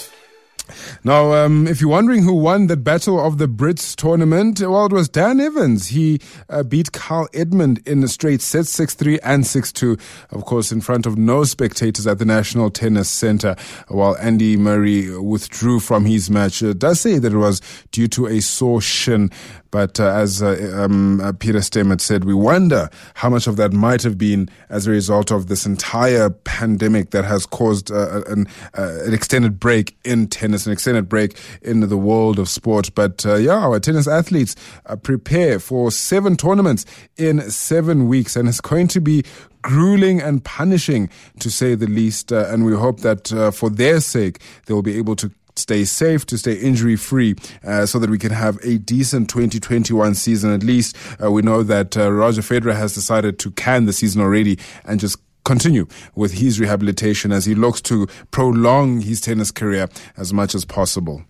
Now, 1.02 1.32
um, 1.32 1.66
if 1.66 1.80
you're 1.80 1.90
wondering 1.90 2.22
who 2.22 2.34
won 2.34 2.66
the 2.66 2.76
Battle 2.76 3.18
of 3.18 3.38
the 3.38 3.46
Brits 3.46 3.96
tournament, 3.96 4.60
well, 4.60 4.84
it 4.84 4.92
was 4.92 5.08
Dan 5.08 5.40
Evans. 5.40 5.88
He 5.88 6.20
uh, 6.48 6.62
beat 6.62 6.92
Kyle 6.92 7.26
Edmund 7.32 7.80
in 7.86 8.00
the 8.00 8.08
straight 8.08 8.42
sets, 8.42 8.78
6-3 8.78 9.18
and 9.22 9.44
6-2, 9.44 9.98
of 10.30 10.44
course, 10.44 10.72
in 10.72 10.82
front 10.82 11.06
of 11.06 11.16
no 11.16 11.44
spectators 11.44 12.06
at 12.06 12.18
the 12.18 12.26
National 12.26 12.70
Tennis 12.70 13.08
Center, 13.08 13.56
while 13.88 14.14
Andy 14.18 14.58
Murray 14.58 15.16
withdrew 15.18 15.80
from 15.80 16.04
his 16.04 16.28
match. 16.28 16.62
It 16.62 16.78
does 16.78 17.00
say 17.00 17.18
that 17.18 17.32
it 17.32 17.38
was 17.38 17.62
due 17.92 18.08
to 18.08 18.26
a 18.26 18.40
sore 18.40 18.82
shin. 18.82 19.30
But 19.70 20.00
uh, 20.00 20.08
as 20.08 20.42
uh, 20.42 20.72
um, 20.74 21.20
uh, 21.20 21.32
Peter 21.32 21.58
Stemmet 21.58 22.00
said, 22.00 22.24
we 22.24 22.34
wonder 22.34 22.90
how 23.14 23.30
much 23.30 23.46
of 23.46 23.56
that 23.56 23.72
might 23.72 24.02
have 24.02 24.18
been 24.18 24.48
as 24.68 24.86
a 24.86 24.90
result 24.90 25.30
of 25.30 25.46
this 25.46 25.64
entire 25.64 26.30
pandemic 26.30 27.10
that 27.10 27.24
has 27.24 27.46
caused 27.46 27.90
uh, 27.90 28.22
an, 28.26 28.46
uh, 28.76 29.04
an, 29.04 29.14
extended 29.14 29.60
break 29.60 29.96
in 30.04 30.26
tennis, 30.26 30.66
an 30.66 30.72
extended 30.72 31.08
break 31.08 31.38
in 31.62 31.80
the 31.80 31.96
world 31.96 32.38
of 32.38 32.48
sport. 32.48 32.90
But 32.94 33.24
uh, 33.24 33.36
yeah, 33.36 33.58
our 33.58 33.78
tennis 33.78 34.08
athletes 34.08 34.56
prepare 35.02 35.60
for 35.60 35.90
seven 35.90 36.36
tournaments 36.36 36.84
in 37.16 37.40
seven 37.50 38.08
weeks, 38.08 38.36
and 38.36 38.48
it's 38.48 38.60
going 38.60 38.88
to 38.88 39.00
be 39.00 39.24
grueling 39.62 40.20
and 40.20 40.44
punishing, 40.44 41.08
to 41.38 41.50
say 41.50 41.74
the 41.74 41.86
least. 41.86 42.32
Uh, 42.32 42.46
and 42.48 42.64
we 42.64 42.74
hope 42.74 43.00
that 43.00 43.32
uh, 43.32 43.50
for 43.50 43.70
their 43.70 44.00
sake, 44.00 44.40
they 44.66 44.74
will 44.74 44.82
be 44.82 44.96
able 44.96 45.16
to 45.16 45.30
stay 45.60 45.84
safe, 45.84 46.26
to 46.26 46.38
stay 46.38 46.54
injury 46.54 46.96
free, 46.96 47.34
uh, 47.64 47.86
so 47.86 47.98
that 47.98 48.10
we 48.10 48.18
can 48.18 48.32
have 48.32 48.58
a 48.64 48.78
decent 48.78 49.28
2021 49.28 50.14
season 50.14 50.52
at 50.52 50.62
least. 50.62 50.96
Uh, 51.22 51.30
we 51.30 51.42
know 51.42 51.62
that 51.62 51.96
uh, 51.96 52.10
Roger 52.10 52.42
Federer 52.42 52.74
has 52.74 52.94
decided 52.94 53.38
to 53.40 53.50
can 53.52 53.86
the 53.86 53.92
season 53.92 54.20
already 54.20 54.58
and 54.84 54.98
just 55.00 55.18
continue 55.44 55.86
with 56.14 56.32
his 56.32 56.60
rehabilitation 56.60 57.32
as 57.32 57.46
he 57.46 57.54
looks 57.54 57.80
to 57.80 58.06
prolong 58.30 59.00
his 59.00 59.20
tennis 59.20 59.50
career 59.50 59.88
as 60.16 60.32
much 60.32 60.54
as 60.54 60.64
possible. 60.64 61.24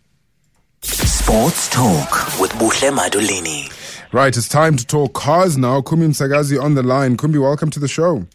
Sports 0.82 1.68
Talk 1.68 2.40
with 2.40 2.50
Buhle 2.52 2.90
Madulini. 2.96 3.70
Right, 4.12 4.36
it's 4.36 4.48
time 4.48 4.76
to 4.76 4.86
talk 4.86 5.12
cars 5.12 5.56
now. 5.56 5.82
Kumi 5.82 6.08
Msagazi 6.08 6.60
on 6.60 6.74
the 6.74 6.82
line. 6.82 7.16
Kumi, 7.16 7.38
welcome 7.38 7.70
to 7.70 7.78
the 7.78 7.86
show. 7.86 8.26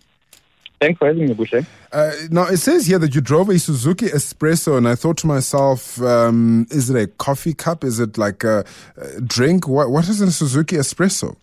Thanks 0.82 0.98
for 0.98 1.08
having 1.08 1.28
me, 1.28 1.34
Buhle. 1.34 1.66
Uh, 1.92 2.12
now, 2.30 2.44
it 2.48 2.58
says 2.58 2.86
here 2.86 3.00
that 3.00 3.16
you 3.16 3.22
drove 3.22 3.50
a 3.50 3.58
Suzuki 3.58 4.08
S-Presso, 4.08 4.78
and 4.78 4.88
I 4.88 4.96
thought 4.96 5.18
to 5.18 5.28
myself, 5.28 6.02
um, 6.02 6.68
is 6.70 6.90
it 6.90 7.02
a 7.02 7.08
coffee 7.08 7.54
cup? 7.54 7.84
Is 7.84 8.00
it 8.00 8.18
like 8.18 8.44
a, 8.44 8.66
a 8.98 9.22
drink? 9.22 9.68
What, 9.68 9.90
what 9.90 10.08
is 10.10 10.20
a 10.20 10.32
Suzuki 10.32 10.78
S-Presso? 10.78 11.38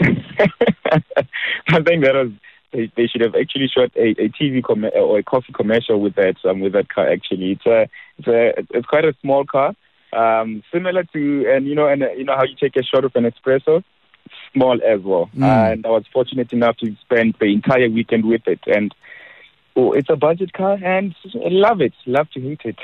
I 0.00 1.82
think 1.82 2.04
that 2.04 2.14
was 2.14 2.30
they, 2.72 2.90
they, 2.96 3.06
should 3.06 3.20
have 3.20 3.34
actually 3.34 3.68
shot 3.68 3.90
a, 3.96 4.10
a 4.20 4.28
TV 4.28 4.62
com- 4.62 4.84
or 4.84 5.18
a 5.18 5.22
coffee 5.22 5.52
commercial 5.52 6.00
with 6.00 6.14
that 6.16 6.36
um, 6.44 6.60
with 6.60 6.72
that 6.72 6.88
car. 6.88 7.08
Actually, 7.08 7.52
it's 7.52 7.66
a 7.66 7.88
it's 8.18 8.28
a 8.28 8.76
it's 8.76 8.86
quite 8.86 9.04
a 9.04 9.14
small 9.20 9.44
car, 9.44 9.74
um, 10.12 10.62
similar 10.72 11.04
to 11.04 11.52
and 11.54 11.66
you 11.66 11.74
know 11.74 11.86
and 11.86 12.02
uh, 12.02 12.10
you 12.10 12.24
know 12.24 12.36
how 12.36 12.44
you 12.44 12.56
take 12.56 12.76
a 12.76 12.82
shot 12.82 13.04
of 13.04 13.12
an 13.14 13.24
espresso 13.24 13.84
small 14.52 14.78
as 14.86 15.00
well. 15.02 15.30
Mm. 15.36 15.72
And 15.72 15.86
I 15.86 15.90
was 15.90 16.04
fortunate 16.12 16.52
enough 16.52 16.76
to 16.78 16.94
spend 17.02 17.36
the 17.40 17.46
entire 17.46 17.90
weekend 17.90 18.24
with 18.24 18.46
it. 18.46 18.60
And 18.66 18.94
oh, 19.76 19.92
it's 19.92 20.10
a 20.10 20.16
budget 20.16 20.52
car, 20.52 20.78
and 20.82 21.14
I 21.34 21.48
love 21.48 21.80
it. 21.80 21.94
Love 22.06 22.30
to 22.30 22.40
hate 22.40 22.62
it. 22.64 22.78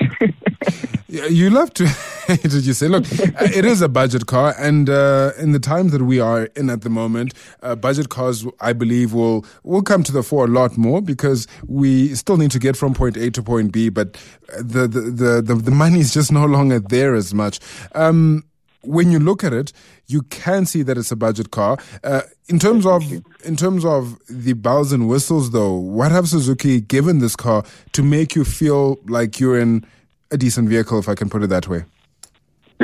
you 1.11 1.49
love 1.49 1.73
to 1.73 1.85
did 2.27 2.65
you 2.65 2.73
say 2.73 2.87
look 2.87 3.03
it 3.11 3.65
is 3.65 3.81
a 3.81 3.89
budget 3.89 4.27
car 4.27 4.55
and 4.57 4.89
uh, 4.89 5.31
in 5.37 5.51
the 5.51 5.59
times 5.59 5.91
that 5.91 6.01
we 6.01 6.21
are 6.21 6.45
in 6.55 6.69
at 6.69 6.81
the 6.81 6.89
moment 6.89 7.33
uh, 7.61 7.75
budget 7.75 8.07
cars 8.07 8.45
i 8.61 8.71
believe 8.71 9.13
will 9.13 9.45
will 9.63 9.81
come 9.81 10.03
to 10.03 10.11
the 10.13 10.23
fore 10.23 10.45
a 10.45 10.47
lot 10.47 10.77
more 10.77 11.01
because 11.01 11.47
we 11.67 12.15
still 12.15 12.37
need 12.37 12.51
to 12.51 12.59
get 12.59 12.77
from 12.77 12.93
point 12.93 13.17
a 13.17 13.29
to 13.29 13.43
point 13.43 13.73
b 13.73 13.89
but 13.89 14.13
the 14.57 14.87
the 14.87 15.01
the, 15.01 15.41
the, 15.41 15.55
the 15.55 15.71
money 15.71 15.99
is 15.99 16.13
just 16.13 16.31
no 16.31 16.45
longer 16.45 16.79
there 16.79 17.13
as 17.13 17.33
much 17.33 17.59
um, 17.93 18.45
when 18.83 19.11
you 19.11 19.19
look 19.19 19.43
at 19.43 19.53
it, 19.53 19.71
you 20.07 20.23
can 20.23 20.65
see 20.65 20.83
that 20.83 20.97
it's 20.97 21.11
a 21.11 21.15
budget 21.15 21.51
car. 21.51 21.77
Uh, 22.03 22.21
in 22.47 22.59
terms 22.59 22.85
of 22.85 23.03
in 23.43 23.55
terms 23.55 23.85
of 23.85 24.17
the 24.27 24.53
bells 24.53 24.91
and 24.91 25.07
whistles, 25.07 25.51
though, 25.51 25.73
what 25.73 26.11
have 26.11 26.27
Suzuki 26.27 26.81
given 26.81 27.19
this 27.19 27.35
car 27.35 27.63
to 27.93 28.03
make 28.03 28.35
you 28.35 28.43
feel 28.43 28.99
like 29.07 29.39
you're 29.39 29.59
in 29.59 29.85
a 30.31 30.37
decent 30.37 30.69
vehicle, 30.69 30.99
if 30.99 31.07
I 31.07 31.15
can 31.15 31.29
put 31.29 31.43
it 31.43 31.47
that 31.47 31.67
way? 31.67 31.85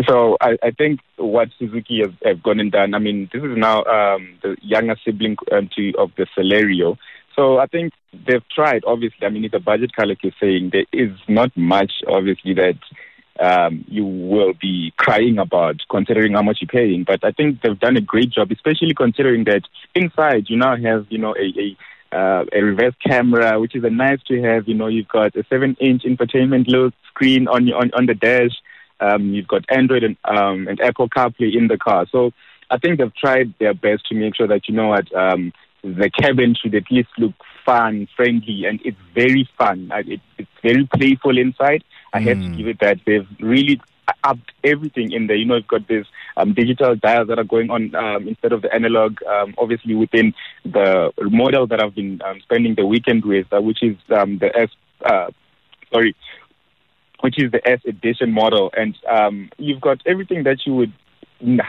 So 0.07 0.37
I, 0.41 0.57
I 0.61 0.71
think 0.71 0.99
what 1.15 1.49
Suzuki 1.57 2.01
have, 2.01 2.13
have, 2.23 2.43
gone 2.43 2.59
and 2.59 2.71
done. 2.71 2.93
I 2.93 2.99
mean, 2.99 3.29
this 3.33 3.41
is 3.41 3.57
now 3.57 3.83
um, 3.85 4.37
the 4.43 4.55
younger 4.61 4.95
sibling 5.03 5.37
um, 5.51 5.69
to, 5.75 5.93
of 5.97 6.11
the 6.17 6.27
Celerio. 6.37 6.97
So 7.35 7.57
I 7.57 7.65
think 7.65 7.93
they've 8.13 8.47
tried. 8.53 8.83
Obviously, 8.85 9.25
I 9.25 9.29
mean, 9.29 9.45
it's 9.45 9.55
a 9.55 9.59
budget 9.59 9.95
car, 9.95 10.05
like 10.05 10.23
you're 10.23 10.33
saying. 10.39 10.71
There 10.71 10.85
is 10.93 11.11
not 11.27 11.55
much, 11.57 11.91
obviously, 12.07 12.53
that 12.55 12.77
um, 13.39 13.85
you 13.87 14.05
will 14.05 14.53
be 14.53 14.93
crying 14.97 15.37
about 15.37 15.75
considering 15.89 16.33
how 16.33 16.41
much 16.41 16.59
you're 16.61 16.67
paying. 16.67 17.03
But 17.03 17.23
I 17.23 17.31
think 17.31 17.61
they've 17.61 17.79
done 17.79 17.97
a 17.97 18.01
great 18.01 18.31
job, 18.31 18.51
especially 18.51 18.93
considering 18.93 19.43
that 19.45 19.63
inside 19.95 20.49
you 20.49 20.57
now 20.57 20.75
have, 20.75 21.05
you 21.09 21.17
know, 21.17 21.35
a, 21.35 21.53
a 21.59 21.77
uh, 22.09 22.45
a 22.53 22.61
reverse 22.61 22.95
camera, 23.05 23.59
which 23.59 23.75
is 23.75 23.83
a 23.83 23.89
nice 23.89 24.21
to 24.27 24.41
have. 24.41 24.67
You 24.67 24.75
know, 24.75 24.87
you've 24.87 25.09
got 25.09 25.35
a 25.35 25.43
seven-inch 25.49 26.03
infotainment 26.03 26.65
low 26.67 26.91
screen 27.09 27.47
on 27.47 27.69
on 27.73 27.91
on 27.93 28.05
the 28.05 28.13
dash. 28.13 28.55
Um, 28.99 29.33
you've 29.33 29.47
got 29.47 29.65
Android 29.69 30.03
and 30.03 30.17
um, 30.23 30.67
and 30.67 30.79
Apple 30.81 31.09
CarPlay 31.09 31.55
in 31.55 31.67
the 31.67 31.77
car. 31.77 32.05
So 32.11 32.31
I 32.71 32.77
think 32.77 32.99
they've 32.99 33.15
tried 33.15 33.53
their 33.59 33.73
best 33.73 34.07
to 34.07 34.15
make 34.15 34.35
sure 34.35 34.47
that 34.47 34.67
you 34.67 34.75
know 34.75 34.87
what 34.87 35.13
um, 35.13 35.53
the 35.83 36.09
cabin 36.09 36.55
should 36.55 36.75
at 36.75 36.91
least 36.91 37.09
look 37.17 37.33
fun, 37.65 38.07
friendly, 38.15 38.65
and 38.65 38.79
it's 38.83 38.97
very 39.13 39.47
fun. 39.57 39.91
It, 39.93 40.21
it's 40.37 40.49
very 40.63 40.87
playful 40.93 41.37
inside. 41.37 41.83
I 42.17 42.21
have 42.21 42.37
to 42.37 42.47
hmm. 42.47 42.57
give 42.57 42.67
it 42.67 42.79
that 42.79 42.99
they've 43.05 43.27
really 43.39 43.79
upped 44.23 44.51
everything 44.63 45.11
in 45.11 45.27
there. 45.27 45.35
You 45.35 45.45
know, 45.45 45.55
you've 45.55 45.67
got 45.67 45.87
these 45.87 46.05
um, 46.35 46.53
digital 46.53 46.95
dials 46.95 47.27
that 47.27 47.39
are 47.39 47.43
going 47.43 47.69
on 47.69 47.93
um, 47.95 48.27
instead 48.27 48.53
of 48.53 48.61
the 48.61 48.73
analog. 48.73 49.21
Um, 49.23 49.55
obviously, 49.57 49.95
within 49.95 50.33
the 50.63 51.11
model 51.19 51.67
that 51.67 51.83
I've 51.83 51.95
been 51.95 52.21
um, 52.25 52.39
spending 52.41 52.75
the 52.75 52.85
weekend 52.85 53.25
with, 53.25 53.47
uh, 53.51 53.61
which 53.61 53.83
is 53.83 53.97
um, 54.15 54.37
the 54.39 54.55
S. 54.57 54.69
Uh, 55.03 55.27
sorry, 55.93 56.15
which 57.21 57.41
is 57.41 57.51
the 57.51 57.67
S 57.67 57.79
edition 57.85 58.31
model, 58.31 58.71
and 58.75 58.95
um, 59.09 59.49
you've 59.57 59.81
got 59.81 60.01
everything 60.05 60.43
that 60.43 60.65
you 60.65 60.75
would 60.75 60.93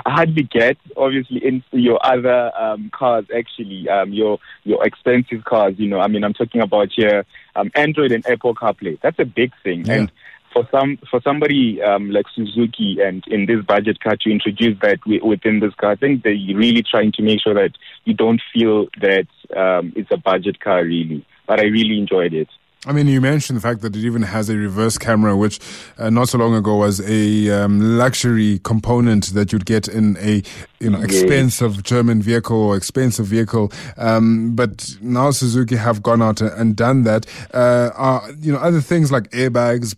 hardly 0.06 0.44
get 0.44 0.78
obviously 0.96 1.44
in 1.44 1.62
your 1.72 2.04
other 2.04 2.50
um, 2.58 2.90
cars 2.90 3.26
actually 3.36 3.86
um, 3.88 4.12
your 4.14 4.38
your 4.64 4.84
expensive 4.86 5.44
cars 5.44 5.74
you 5.76 5.86
know 5.86 6.00
i 6.00 6.08
mean 6.08 6.24
i'm 6.24 6.32
talking 6.32 6.62
about 6.62 6.88
here 6.96 7.26
um, 7.54 7.70
android 7.74 8.10
and 8.10 8.26
apple 8.26 8.54
carplay 8.54 8.98
that's 9.02 9.18
a 9.18 9.26
big 9.26 9.52
thing 9.62 9.84
Yeah. 9.84 9.94
and 9.94 10.12
for 10.58 10.68
some 10.70 10.98
for 11.10 11.20
somebody 11.22 11.80
um, 11.82 12.10
like 12.10 12.26
suzuki 12.34 12.98
and 13.00 13.24
in 13.28 13.46
this 13.46 13.64
budget 13.64 14.00
car 14.00 14.16
to 14.20 14.30
introduce 14.30 14.78
that 14.80 14.98
wi- 15.00 15.24
within 15.24 15.60
this 15.60 15.74
car 15.74 15.92
i 15.92 15.96
think 15.96 16.22
they're 16.22 16.32
really 16.32 16.82
trying 16.82 17.12
to 17.12 17.22
make 17.22 17.40
sure 17.40 17.54
that 17.54 17.72
you 18.04 18.14
don't 18.14 18.42
feel 18.52 18.86
that 19.00 19.26
um, 19.56 19.92
it's 19.94 20.10
a 20.10 20.16
budget 20.16 20.60
car 20.60 20.84
really 20.84 21.24
but 21.46 21.60
i 21.60 21.64
really 21.64 21.98
enjoyed 21.98 22.32
it 22.32 22.48
I 22.86 22.92
mean, 22.92 23.08
you 23.08 23.20
mentioned 23.20 23.56
the 23.56 23.60
fact 23.60 23.80
that 23.80 23.96
it 23.96 23.98
even 23.98 24.22
has 24.22 24.48
a 24.48 24.56
reverse 24.56 24.96
camera, 24.98 25.36
which 25.36 25.58
uh, 25.98 26.10
not 26.10 26.28
so 26.28 26.38
long 26.38 26.54
ago 26.54 26.76
was 26.76 27.00
a 27.00 27.50
um, 27.50 27.98
luxury 27.98 28.60
component 28.62 29.34
that 29.34 29.52
you'd 29.52 29.66
get 29.66 29.88
in 29.88 30.16
a 30.18 30.42
you 30.78 30.88
know 30.88 31.00
expensive 31.00 31.82
German 31.82 32.22
vehicle 32.22 32.56
or 32.56 32.76
expensive 32.76 33.26
vehicle. 33.26 33.72
Um, 33.96 34.54
but 34.54 34.96
now 35.00 35.32
Suzuki 35.32 35.74
have 35.74 36.04
gone 36.04 36.22
out 36.22 36.40
and 36.40 36.76
done 36.76 37.02
that. 37.02 37.26
Uh, 37.52 37.90
are 37.96 38.30
you 38.38 38.52
know 38.52 38.58
other 38.58 38.80
things 38.80 39.10
like 39.10 39.28
airbags? 39.32 39.96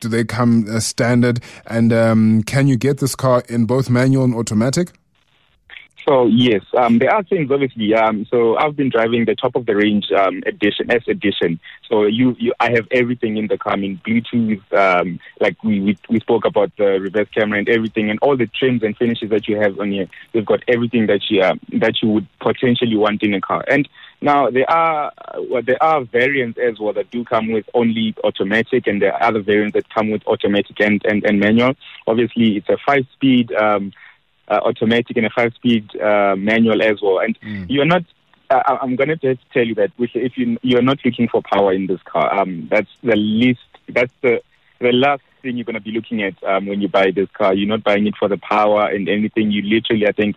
Do 0.00 0.08
they 0.08 0.24
come 0.24 0.80
standard? 0.80 1.40
And 1.66 1.92
um, 1.92 2.42
can 2.42 2.68
you 2.68 2.76
get 2.76 2.98
this 2.98 3.14
car 3.14 3.42
in 3.48 3.66
both 3.66 3.90
manual 3.90 4.24
and 4.24 4.34
automatic? 4.34 4.97
So 6.08 6.24
yes, 6.26 6.62
um, 6.74 6.98
there 6.98 7.12
are 7.12 7.22
things 7.22 7.50
obviously. 7.50 7.92
Um, 7.94 8.26
so 8.30 8.56
I've 8.56 8.74
been 8.74 8.88
driving 8.88 9.26
the 9.26 9.34
top 9.34 9.54
of 9.54 9.66
the 9.66 9.76
range 9.76 10.06
um, 10.10 10.42
edition, 10.46 10.90
S 10.90 11.02
edition. 11.06 11.60
So 11.86 12.06
you, 12.06 12.34
you, 12.38 12.54
I 12.60 12.70
have 12.70 12.88
everything 12.90 13.36
in 13.36 13.46
the 13.46 13.58
car. 13.58 13.74
I 13.74 13.76
mean, 13.76 14.00
Bluetooth, 14.06 14.72
um, 14.72 15.20
like 15.38 15.62
we, 15.62 15.80
we 15.80 15.98
we 16.08 16.20
spoke 16.20 16.46
about 16.46 16.72
the 16.78 16.98
reverse 16.98 17.28
camera 17.34 17.58
and 17.58 17.68
everything, 17.68 18.08
and 18.08 18.18
all 18.20 18.38
the 18.38 18.46
trims 18.46 18.82
and 18.82 18.96
finishes 18.96 19.28
that 19.28 19.48
you 19.48 19.58
have 19.60 19.78
on 19.78 19.92
here. 19.92 20.08
You've 20.32 20.46
got 20.46 20.62
everything 20.66 21.08
that 21.08 21.28
you 21.28 21.42
um, 21.42 21.60
that 21.74 22.00
you 22.00 22.08
would 22.08 22.26
potentially 22.40 22.96
want 22.96 23.22
in 23.22 23.34
a 23.34 23.40
car. 23.42 23.62
And 23.68 23.86
now 24.22 24.48
there 24.48 24.70
are 24.70 25.12
uh, 25.18 25.42
well, 25.50 25.62
there 25.62 25.82
are 25.82 26.04
variants 26.04 26.58
as 26.58 26.78
well 26.80 26.94
that 26.94 27.10
do 27.10 27.22
come 27.22 27.52
with 27.52 27.66
only 27.74 28.14
automatic, 28.24 28.86
and 28.86 29.02
there 29.02 29.12
are 29.12 29.24
other 29.24 29.42
variants 29.42 29.74
that 29.74 29.92
come 29.92 30.08
with 30.08 30.26
automatic 30.26 30.80
and 30.80 31.04
and, 31.04 31.22
and 31.26 31.38
manual. 31.38 31.74
Obviously, 32.06 32.56
it's 32.56 32.68
a 32.70 32.78
five 32.86 33.04
speed. 33.12 33.52
Um, 33.52 33.92
uh, 34.50 34.60
automatic 34.64 35.16
and 35.16 35.26
a 35.26 35.30
five-speed 35.30 36.00
uh, 36.00 36.34
manual 36.36 36.82
as 36.82 37.00
well. 37.02 37.20
And 37.20 37.38
you're 37.68 37.84
not. 37.84 38.04
Uh, 38.50 38.78
I'm 38.80 38.96
going 38.96 39.08
to 39.08 39.16
just 39.16 39.40
tell 39.52 39.64
you 39.64 39.74
that 39.74 39.92
if 39.98 40.38
you 40.38 40.58
you're 40.62 40.82
not 40.82 40.98
looking 41.04 41.28
for 41.28 41.42
power 41.42 41.72
in 41.72 41.86
this 41.86 42.00
car, 42.04 42.40
um, 42.40 42.68
that's 42.70 42.88
the 43.02 43.16
least. 43.16 43.60
That's 43.88 44.12
the 44.22 44.40
the 44.80 44.92
last 44.92 45.22
thing 45.42 45.56
you're 45.56 45.64
going 45.64 45.74
to 45.74 45.80
be 45.80 45.92
looking 45.92 46.22
at 46.22 46.42
um, 46.44 46.66
when 46.66 46.80
you 46.80 46.88
buy 46.88 47.10
this 47.10 47.28
car. 47.32 47.54
You're 47.54 47.68
not 47.68 47.84
buying 47.84 48.06
it 48.06 48.14
for 48.18 48.28
the 48.28 48.38
power 48.38 48.88
and 48.88 49.08
anything. 49.08 49.50
You 49.50 49.62
literally, 49.62 50.06
I 50.06 50.12
think, 50.12 50.36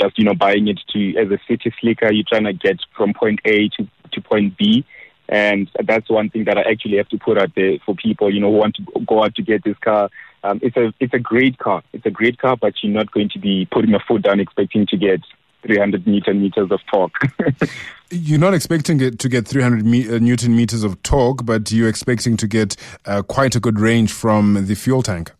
just 0.00 0.18
you 0.18 0.24
know, 0.24 0.34
buying 0.34 0.68
it 0.68 0.80
to 0.92 1.16
as 1.16 1.30
a 1.30 1.38
city 1.46 1.72
slicker. 1.80 2.10
You're 2.10 2.24
trying 2.26 2.44
to 2.44 2.54
get 2.54 2.80
from 2.96 3.12
point 3.12 3.40
A 3.44 3.68
to 3.76 3.86
to 4.12 4.20
point 4.20 4.56
B. 4.56 4.84
And 5.28 5.70
that's 5.84 6.10
one 6.10 6.28
thing 6.28 6.44
that 6.44 6.58
I 6.58 6.62
actually 6.62 6.96
have 6.96 7.08
to 7.10 7.18
put 7.18 7.38
out 7.38 7.54
there 7.54 7.78
for 7.86 7.94
people, 7.94 8.34
you 8.34 8.40
know, 8.40 8.50
who 8.50 8.58
want 8.58 8.74
to 8.76 9.04
go 9.06 9.22
out 9.22 9.36
to 9.36 9.42
get 9.42 9.62
this 9.62 9.78
car. 9.78 10.10
Um, 10.42 10.58
it's 10.62 10.76
a 10.76 10.92
it's 11.00 11.14
a 11.14 11.18
great 11.18 11.58
car. 11.58 11.82
It's 11.92 12.06
a 12.06 12.10
great 12.10 12.38
car, 12.38 12.56
but 12.56 12.74
you're 12.82 12.92
not 12.92 13.10
going 13.12 13.28
to 13.30 13.38
be 13.38 13.66
putting 13.70 13.90
your 13.90 14.00
foot 14.00 14.22
down 14.22 14.40
expecting 14.40 14.86
to 14.86 14.96
get 14.96 15.20
300 15.62 16.06
newton 16.06 16.40
meters 16.40 16.70
of 16.70 16.80
torque. 16.90 17.14
You're 18.10 18.40
not 18.40 18.54
expecting 18.54 19.00
it 19.00 19.18
to 19.20 19.28
get 19.28 19.46
300 19.46 19.86
me- 19.86 20.08
uh, 20.08 20.18
newton 20.18 20.56
meters 20.56 20.82
of 20.82 21.00
torque, 21.02 21.44
but 21.44 21.70
you're 21.70 21.88
expecting 21.88 22.36
to 22.38 22.48
get 22.48 22.76
uh, 23.04 23.22
quite 23.22 23.54
a 23.54 23.60
good 23.60 23.78
range 23.78 24.10
from 24.10 24.66
the 24.66 24.74
fuel 24.74 25.02
tank. 25.02 25.30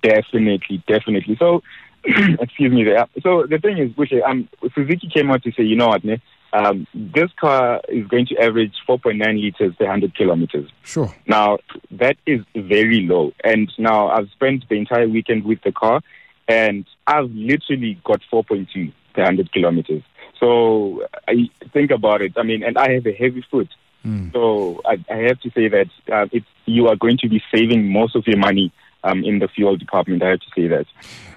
Definitely, 0.00 0.82
definitely. 0.86 1.36
So, 1.36 1.62
excuse 2.04 2.72
me 2.72 2.84
there. 2.84 3.06
So 3.22 3.46
the 3.46 3.58
thing 3.58 3.76
is, 3.78 3.90
Buhle, 3.90 4.22
um, 4.26 4.48
Suzuki 4.74 5.10
came 5.12 5.30
out 5.30 5.42
to 5.42 5.52
say, 5.52 5.62
you 5.62 5.76
know 5.76 5.88
what, 5.88 6.04
ne? 6.04 6.22
Um, 6.54 6.86
this 6.94 7.32
car 7.32 7.80
is 7.88 8.06
going 8.06 8.26
to 8.26 8.38
average 8.38 8.74
4.9 8.88 9.18
liters 9.40 9.74
per 9.74 9.86
100 9.86 10.14
kilometers. 10.14 10.70
Sure. 10.84 11.12
Now, 11.26 11.58
that 11.90 12.16
is 12.26 12.42
very 12.54 13.06
low. 13.06 13.32
And 13.42 13.70
now 13.76 14.08
I've 14.08 14.30
spent 14.30 14.68
the 14.68 14.76
entire 14.76 15.08
weekend 15.08 15.44
with 15.44 15.60
the 15.62 15.72
car, 15.72 16.00
and 16.46 16.86
I've 17.08 17.30
literally 17.32 18.00
got 18.04 18.20
4.2 18.32 18.92
per 19.14 19.22
100 19.22 19.52
kilometers. 19.52 20.02
So 20.38 21.06
I 21.26 21.50
think 21.72 21.90
about 21.90 22.22
it. 22.22 22.34
I 22.36 22.44
mean, 22.44 22.62
and 22.62 22.78
I 22.78 22.92
have 22.92 23.06
a 23.06 23.12
heavy 23.12 23.44
foot. 23.50 23.68
So 24.32 24.82
I, 24.84 25.02
I 25.10 25.16
have 25.28 25.40
to 25.40 25.50
say 25.50 25.68
that 25.68 25.88
uh, 26.12 26.26
it's, 26.30 26.46
you 26.66 26.88
are 26.88 26.96
going 26.96 27.16
to 27.18 27.28
be 27.28 27.42
saving 27.52 27.90
most 27.90 28.14
of 28.14 28.26
your 28.26 28.36
money 28.36 28.70
um, 29.02 29.24
in 29.24 29.38
the 29.38 29.48
fuel 29.48 29.76
department. 29.76 30.22
I 30.22 30.30
have 30.30 30.40
to 30.40 30.50
say 30.54 30.68
that. 30.68 30.86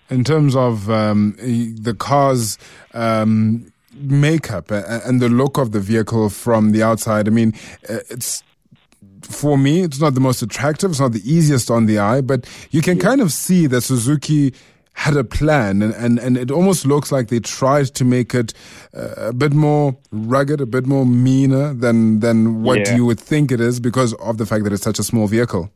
In 0.09 0.23
terms 0.23 0.55
of 0.55 0.89
um, 0.89 1.35
the 1.37 1.95
car's 1.97 2.57
um, 2.93 3.71
makeup 3.99 4.71
and 4.71 5.21
the 5.21 5.29
look 5.29 5.57
of 5.57 5.71
the 5.71 5.79
vehicle 5.79 6.29
from 6.29 6.71
the 6.71 6.83
outside, 6.83 7.27
I 7.27 7.31
mean, 7.31 7.53
uh, 7.89 7.99
it's 8.09 8.43
for 9.21 9.57
me, 9.57 9.81
it's 9.81 9.99
not 9.99 10.13
the 10.13 10.19
most 10.21 10.41
attractive. 10.41 10.91
It's 10.91 10.99
not 10.99 11.11
the 11.11 11.21
easiest 11.29 11.69
on 11.69 11.85
the 11.85 11.99
eye, 11.99 12.21
but 12.21 12.47
you 12.71 12.81
can 12.81 12.97
kind 12.99 13.19
of 13.21 13.31
see 13.31 13.67
that 13.67 13.81
Suzuki 13.81 14.53
had 14.93 15.15
a 15.15 15.23
plan, 15.23 15.83
and, 15.83 15.93
and, 15.93 16.17
and 16.17 16.37
it 16.37 16.49
almost 16.49 16.85
looks 16.85 17.11
like 17.11 17.27
they 17.27 17.39
tried 17.39 17.85
to 17.85 18.03
make 18.03 18.33
it 18.33 18.53
uh, 18.95 19.27
a 19.27 19.33
bit 19.33 19.53
more 19.53 19.95
rugged, 20.11 20.59
a 20.59 20.65
bit 20.65 20.87
more 20.87 21.05
meaner 21.05 21.73
than 21.73 22.19
than 22.21 22.63
what 22.63 22.79
Yeah. 22.79 22.95
you 22.95 23.05
would 23.05 23.19
think 23.19 23.51
it 23.51 23.61
is 23.61 23.79
because 23.79 24.13
of 24.15 24.37
the 24.37 24.45
fact 24.45 24.63
that 24.63 24.73
it's 24.73 24.81
such 24.83 24.97
a 24.97 25.03
small 25.03 25.27
vehicle. 25.27 25.69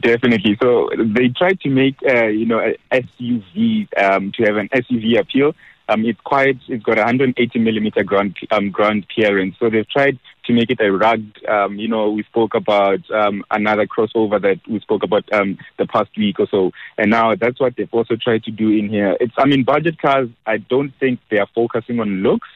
Definitely. 0.00 0.58
So 0.62 0.90
they 0.96 1.28
tried 1.28 1.60
to 1.60 1.68
make, 1.70 1.96
uh, 2.06 2.26
you 2.26 2.46
know, 2.46 2.60
SUV 2.90 3.86
um, 4.02 4.32
to 4.32 4.42
have 4.44 4.56
an 4.56 4.68
SUV 4.74 5.18
appeal. 5.18 5.54
Um, 5.88 6.04
it's 6.04 6.20
quite, 6.20 6.58
it's 6.68 6.82
got 6.82 6.96
180 6.96 7.58
millimeter 7.58 8.02
ground 8.02 8.36
um, 8.50 8.70
ground 8.70 9.06
clearance. 9.08 9.56
So 9.58 9.68
they've 9.68 9.88
tried 9.88 10.18
to 10.46 10.52
make 10.52 10.70
it 10.70 10.80
a 10.80 10.90
rugged. 10.90 11.44
Um, 11.46 11.78
you 11.78 11.88
know, 11.88 12.10
we 12.10 12.22
spoke 12.24 12.54
about 12.54 13.00
um, 13.10 13.44
another 13.50 13.86
crossover 13.86 14.40
that 14.40 14.60
we 14.68 14.80
spoke 14.80 15.02
about 15.02 15.30
um, 15.32 15.58
the 15.78 15.86
past 15.86 16.10
week 16.16 16.40
or 16.40 16.46
so, 16.50 16.70
and 16.96 17.10
now 17.10 17.34
that's 17.34 17.60
what 17.60 17.76
they've 17.76 17.92
also 17.92 18.16
tried 18.16 18.44
to 18.44 18.50
do 18.50 18.70
in 18.70 18.88
here. 18.88 19.16
It's, 19.20 19.34
I 19.36 19.46
mean, 19.46 19.64
budget 19.64 20.00
cars. 20.00 20.28
I 20.46 20.58
don't 20.58 20.92
think 20.98 21.20
they 21.30 21.38
are 21.38 21.48
focusing 21.54 22.00
on 22.00 22.22
looks, 22.22 22.48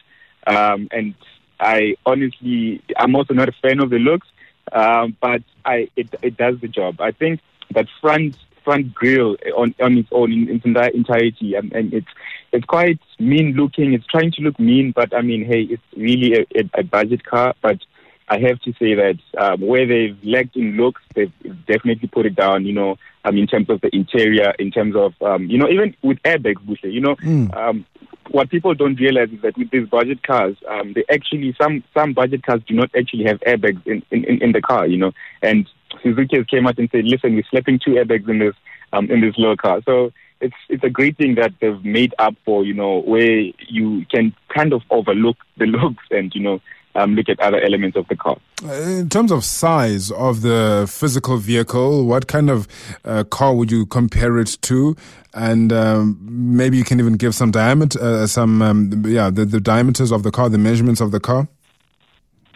um, 0.47 0.87
and 0.91 1.13
I 1.59 1.95
honestly, 2.05 2.81
I'm 2.97 3.15
also 3.15 3.33
not 3.33 3.49
a 3.49 3.53
fan 3.61 3.79
of 3.79 3.89
the 3.89 3.99
looks 3.99 4.27
um, 4.71 5.15
but 5.19 5.41
I 5.65 5.89
it, 5.95 6.13
it 6.21 6.37
does 6.37 6.59
the 6.61 6.67
job. 6.67 7.01
I 7.01 7.11
think 7.11 7.39
that 7.71 7.87
front 8.01 8.37
front 8.69 8.93
grill 8.93 9.35
on 9.57 9.73
on 9.81 9.97
its 9.97 10.09
own 10.11 10.31
in 10.31 10.49
its 10.55 10.65
entire 10.65 10.89
entirety, 10.89 11.55
and, 11.55 11.73
and 11.73 11.93
it's 11.93 12.07
it's 12.51 12.65
quite 12.65 12.99
mean 13.17 13.53
looking. 13.53 13.93
It's 13.93 14.05
trying 14.05 14.31
to 14.33 14.41
look 14.41 14.59
mean, 14.59 14.91
but 14.95 15.09
I 15.15 15.21
mean, 15.21 15.43
hey, 15.45 15.61
it's 15.73 15.83
really 15.97 16.33
a, 16.39 16.41
a, 16.59 16.81
a 16.81 16.83
budget 16.83 17.23
car. 17.23 17.53
But 17.61 17.79
I 18.27 18.37
have 18.47 18.59
to 18.61 18.71
say 18.73 18.93
that 18.93 19.17
um, 19.43 19.61
where 19.61 19.87
they've 19.87 20.17
lacked 20.23 20.55
in 20.55 20.77
looks, 20.77 21.01
they've 21.15 21.33
definitely 21.67 22.07
put 22.09 22.25
it 22.27 22.35
down. 22.35 22.65
You 22.65 22.73
know, 22.73 22.97
um, 23.25 23.37
in 23.37 23.47
terms 23.47 23.69
of 23.69 23.81
the 23.81 23.89
interior, 23.95 24.53
in 24.59 24.69
terms 24.71 24.95
of 24.95 25.13
um, 25.21 25.45
you 25.47 25.57
know, 25.57 25.67
even 25.67 25.95
with 26.03 26.21
airbags, 26.23 26.61
Buhle, 26.65 26.93
you 26.93 27.01
know, 27.01 27.15
um, 27.53 27.85
what 28.31 28.49
people 28.51 28.75
don't 28.75 28.99
realize 28.99 29.29
is 29.31 29.41
that 29.41 29.57
with 29.57 29.71
these 29.71 29.87
budget 29.89 30.21
cars, 30.21 30.55
um, 30.69 30.93
they 30.93 31.03
actually 31.11 31.55
some 31.59 31.83
some 31.97 32.13
budget 32.13 32.43
cars 32.43 32.61
do 32.67 32.75
not 32.75 32.91
actually 32.95 33.25
have 33.25 33.39
airbags 33.41 33.81
in, 33.87 34.03
in, 34.11 34.23
in- 34.25 34.41
in 34.43 34.51
the 34.51 34.61
car, 34.61 34.85
you 34.85 34.97
know. 34.97 35.11
And 35.41 35.67
Suzuki 36.01 36.37
has 36.37 36.45
came 36.45 36.67
out 36.67 36.77
and 36.77 36.89
said, 36.91 37.05
"Listen, 37.05 37.35
we're 37.35 37.43
slapping 37.49 37.79
two 37.79 37.91
airbags 37.91 38.29
in 38.29 38.39
this 38.39 38.55
um, 38.93 39.09
in 39.09 39.21
this 39.21 39.35
low 39.37 39.55
car." 39.55 39.81
So 39.85 40.11
it's 40.41 40.55
it's 40.69 40.83
a 40.83 40.89
great 40.89 41.17
thing 41.17 41.35
that 41.35 41.53
they've 41.59 41.83
made 41.83 42.13
up 42.19 42.35
for, 42.45 42.63
you 42.63 42.73
know, 42.73 43.01
where 43.01 43.41
you 43.67 44.05
can 44.11 44.33
kind 44.55 44.73
of 44.73 44.81
overlook 44.89 45.37
the 45.57 45.65
looks 45.77 46.03
and 46.11 46.33
you 46.33 46.41
know 46.41 46.61
um, 46.95 47.15
look 47.15 47.29
at 47.29 47.39
other 47.39 47.61
elements 47.61 47.95
of 47.97 48.07
the 48.07 48.15
car. 48.15 48.37
Uh, 48.63 48.73
In 48.73 49.09
terms 49.09 49.31
of 49.31 49.43
size 49.43 50.11
of 50.11 50.41
the 50.41 50.87
physical 50.89 51.37
vehicle, 51.37 52.05
what 52.05 52.27
kind 52.27 52.49
of 52.49 52.67
uh, 53.05 53.23
car 53.25 53.53
would 53.53 53.71
you 53.71 53.85
compare 53.85 54.37
it 54.37 54.57
to? 54.61 54.95
And 55.33 55.71
um, 55.71 56.17
maybe 56.21 56.77
you 56.77 56.83
can 56.83 56.99
even 56.99 57.13
give 57.13 57.35
some 57.35 57.51
diameter, 57.51 57.99
uh, 58.01 58.27
some 58.27 58.61
um, 58.61 59.03
yeah, 59.05 59.29
the, 59.29 59.45
the 59.45 59.61
diameters 59.61 60.11
of 60.11 60.23
the 60.23 60.31
car, 60.31 60.49
the 60.49 60.57
measurements 60.57 61.01
of 61.01 61.11
the 61.11 61.19
car. 61.19 61.47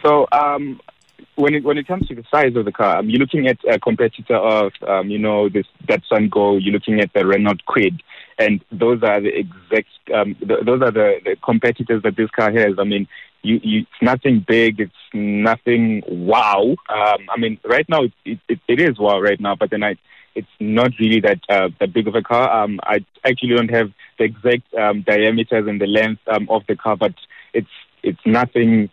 So 0.02 0.26
um, 0.32 0.80
when 1.36 1.54
it 1.54 1.64
when 1.64 1.78
it 1.78 1.86
comes 1.86 2.06
to 2.08 2.14
the 2.14 2.24
size 2.30 2.54
of 2.56 2.64
the 2.64 2.72
car, 2.72 2.98
um, 2.98 3.08
you're 3.08 3.20
looking 3.20 3.46
at 3.46 3.58
a 3.68 3.78
competitor 3.78 4.36
of 4.36 4.72
um, 4.86 5.10
you 5.10 5.18
know 5.18 5.48
this 5.48 5.66
Datsun 5.86 6.30
Go. 6.30 6.56
You're 6.56 6.72
looking 6.72 7.00
at 7.00 7.12
the 7.12 7.26
Renault 7.26 7.62
Kwid, 7.68 8.00
and 8.38 8.64
those 8.70 9.02
are 9.02 9.20
the 9.20 9.36
exact 9.36 9.88
um, 10.14 10.34
th- 10.36 10.64
those 10.64 10.82
are 10.82 10.92
the, 10.92 11.20
the 11.24 11.36
competitors 11.44 12.02
that 12.02 12.16
this 12.16 12.30
car 12.30 12.52
has. 12.52 12.74
I 12.78 12.84
mean, 12.84 13.08
you, 13.42 13.60
you 13.62 13.80
it's 13.80 14.02
nothing 14.02 14.44
big. 14.46 14.80
It's 14.80 14.92
nothing 15.12 16.02
wow. 16.08 16.76
Um, 16.88 17.26
I 17.28 17.38
mean, 17.38 17.58
right 17.64 17.88
now 17.88 18.04
it, 18.24 18.38
it 18.48 18.60
it 18.68 18.80
is 18.80 18.98
wow 18.98 19.20
right 19.20 19.40
now, 19.40 19.54
but 19.54 19.70
then 19.70 19.82
I. 19.82 19.96
It's 20.36 20.48
not 20.58 20.90
really 20.98 21.20
that 21.20 21.38
uh, 21.48 21.68
that 21.78 21.92
big 21.92 22.08
of 22.08 22.16
a 22.16 22.22
car. 22.22 22.64
Um, 22.64 22.80
I 22.82 23.04
actually 23.24 23.54
don't 23.54 23.70
have 23.70 23.92
the 24.18 24.24
exact 24.24 24.74
um, 24.74 25.02
diameters 25.02 25.68
and 25.68 25.80
the 25.80 25.86
length 25.86 26.22
um, 26.26 26.48
of 26.50 26.62
the 26.66 26.74
car, 26.74 26.96
but 26.96 27.14
it's 27.52 27.68
it's 28.02 28.18
nothing 28.26 28.90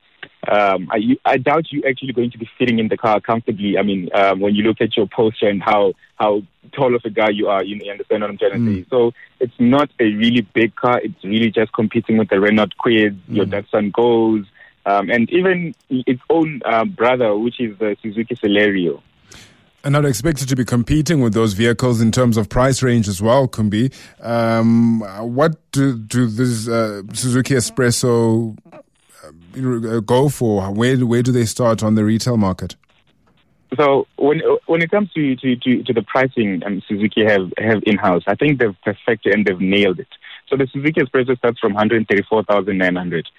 um, 0.47 0.89
I, 0.91 1.17
I 1.25 1.37
doubt 1.37 1.71
you're 1.71 1.87
actually 1.87 2.13
going 2.13 2.31
to 2.31 2.37
be 2.37 2.49
sitting 2.57 2.79
in 2.79 2.87
the 2.87 2.97
car 2.97 3.19
comfortably. 3.19 3.77
I 3.77 3.83
mean, 3.83 4.09
um, 4.13 4.39
when 4.39 4.55
you 4.55 4.63
look 4.63 4.81
at 4.81 4.97
your 4.97 5.07
posture 5.07 5.47
and 5.47 5.61
how 5.61 5.93
how 6.15 6.41
tall 6.73 6.95
of 6.95 7.01
a 7.05 7.09
guy 7.09 7.29
you 7.29 7.47
are, 7.47 7.63
you, 7.63 7.79
you 7.83 7.91
understand 7.91 8.21
what 8.21 8.29
I'm 8.29 8.37
trying 8.37 8.51
to 8.51 8.57
mm. 8.57 8.83
say. 8.83 8.87
So 8.89 9.11
it's 9.39 9.53
not 9.59 9.89
a 9.99 10.05
really 10.05 10.41
big 10.41 10.75
car. 10.75 10.99
It's 11.01 11.23
really 11.23 11.51
just 11.51 11.73
competing 11.73 12.17
with 12.17 12.29
the 12.29 12.39
Renault 12.39 12.73
Kwid, 12.83 13.19
mm. 13.29 13.35
your 13.35 13.45
Datsun 13.45 13.91
Goes, 13.91 14.45
um, 14.85 15.09
and 15.09 15.29
even 15.31 15.75
its 15.89 16.21
own 16.29 16.61
uh, 16.65 16.85
brother, 16.85 17.37
which 17.37 17.59
is 17.59 17.77
the 17.77 17.97
Suzuki 18.01 18.35
Celerio. 18.35 19.01
And 19.83 19.93
not 19.93 20.05
expected 20.05 20.47
to 20.49 20.55
be 20.55 20.63
competing 20.63 21.21
with 21.21 21.33
those 21.33 21.53
vehicles 21.53 22.01
in 22.01 22.11
terms 22.11 22.37
of 22.37 22.49
price 22.49 22.83
range 22.83 23.07
as 23.07 23.19
well, 23.19 23.47
Kumbi. 23.47 23.91
Um, 24.21 25.01
what 25.35 25.57
do, 25.71 25.97
do 25.97 26.27
this 26.27 26.67
uh, 26.67 27.01
Suzuki 27.13 27.55
S-Presso 27.55 28.55
go 30.05 30.29
for? 30.29 30.71
Where, 30.71 30.97
where 30.97 31.23
do 31.23 31.31
they 31.31 31.45
start 31.45 31.83
on 31.83 31.95
the 31.95 32.03
retail 32.03 32.37
market? 32.37 32.75
So 33.77 34.05
when 34.17 34.41
when 34.65 34.81
it 34.81 34.91
comes 34.91 35.11
to 35.13 35.35
to, 35.37 35.55
to, 35.55 35.83
to 35.83 35.93
the 35.93 36.01
pricing 36.01 36.61
um, 36.65 36.81
Suzuki 36.87 37.23
have 37.25 37.53
have 37.57 37.81
in 37.83 37.97
house, 37.97 38.23
I 38.27 38.35
think 38.35 38.59
they've 38.59 38.75
perfected 38.83 39.33
and 39.33 39.45
they've 39.45 39.61
nailed 39.61 39.99
it. 39.99 40.09
So 40.49 40.57
the 40.57 40.67
Suzuki 40.73 40.99
S-Presso 41.01 41.37
starts 41.37 41.59
from 41.59 41.73
134,900, 41.73 43.29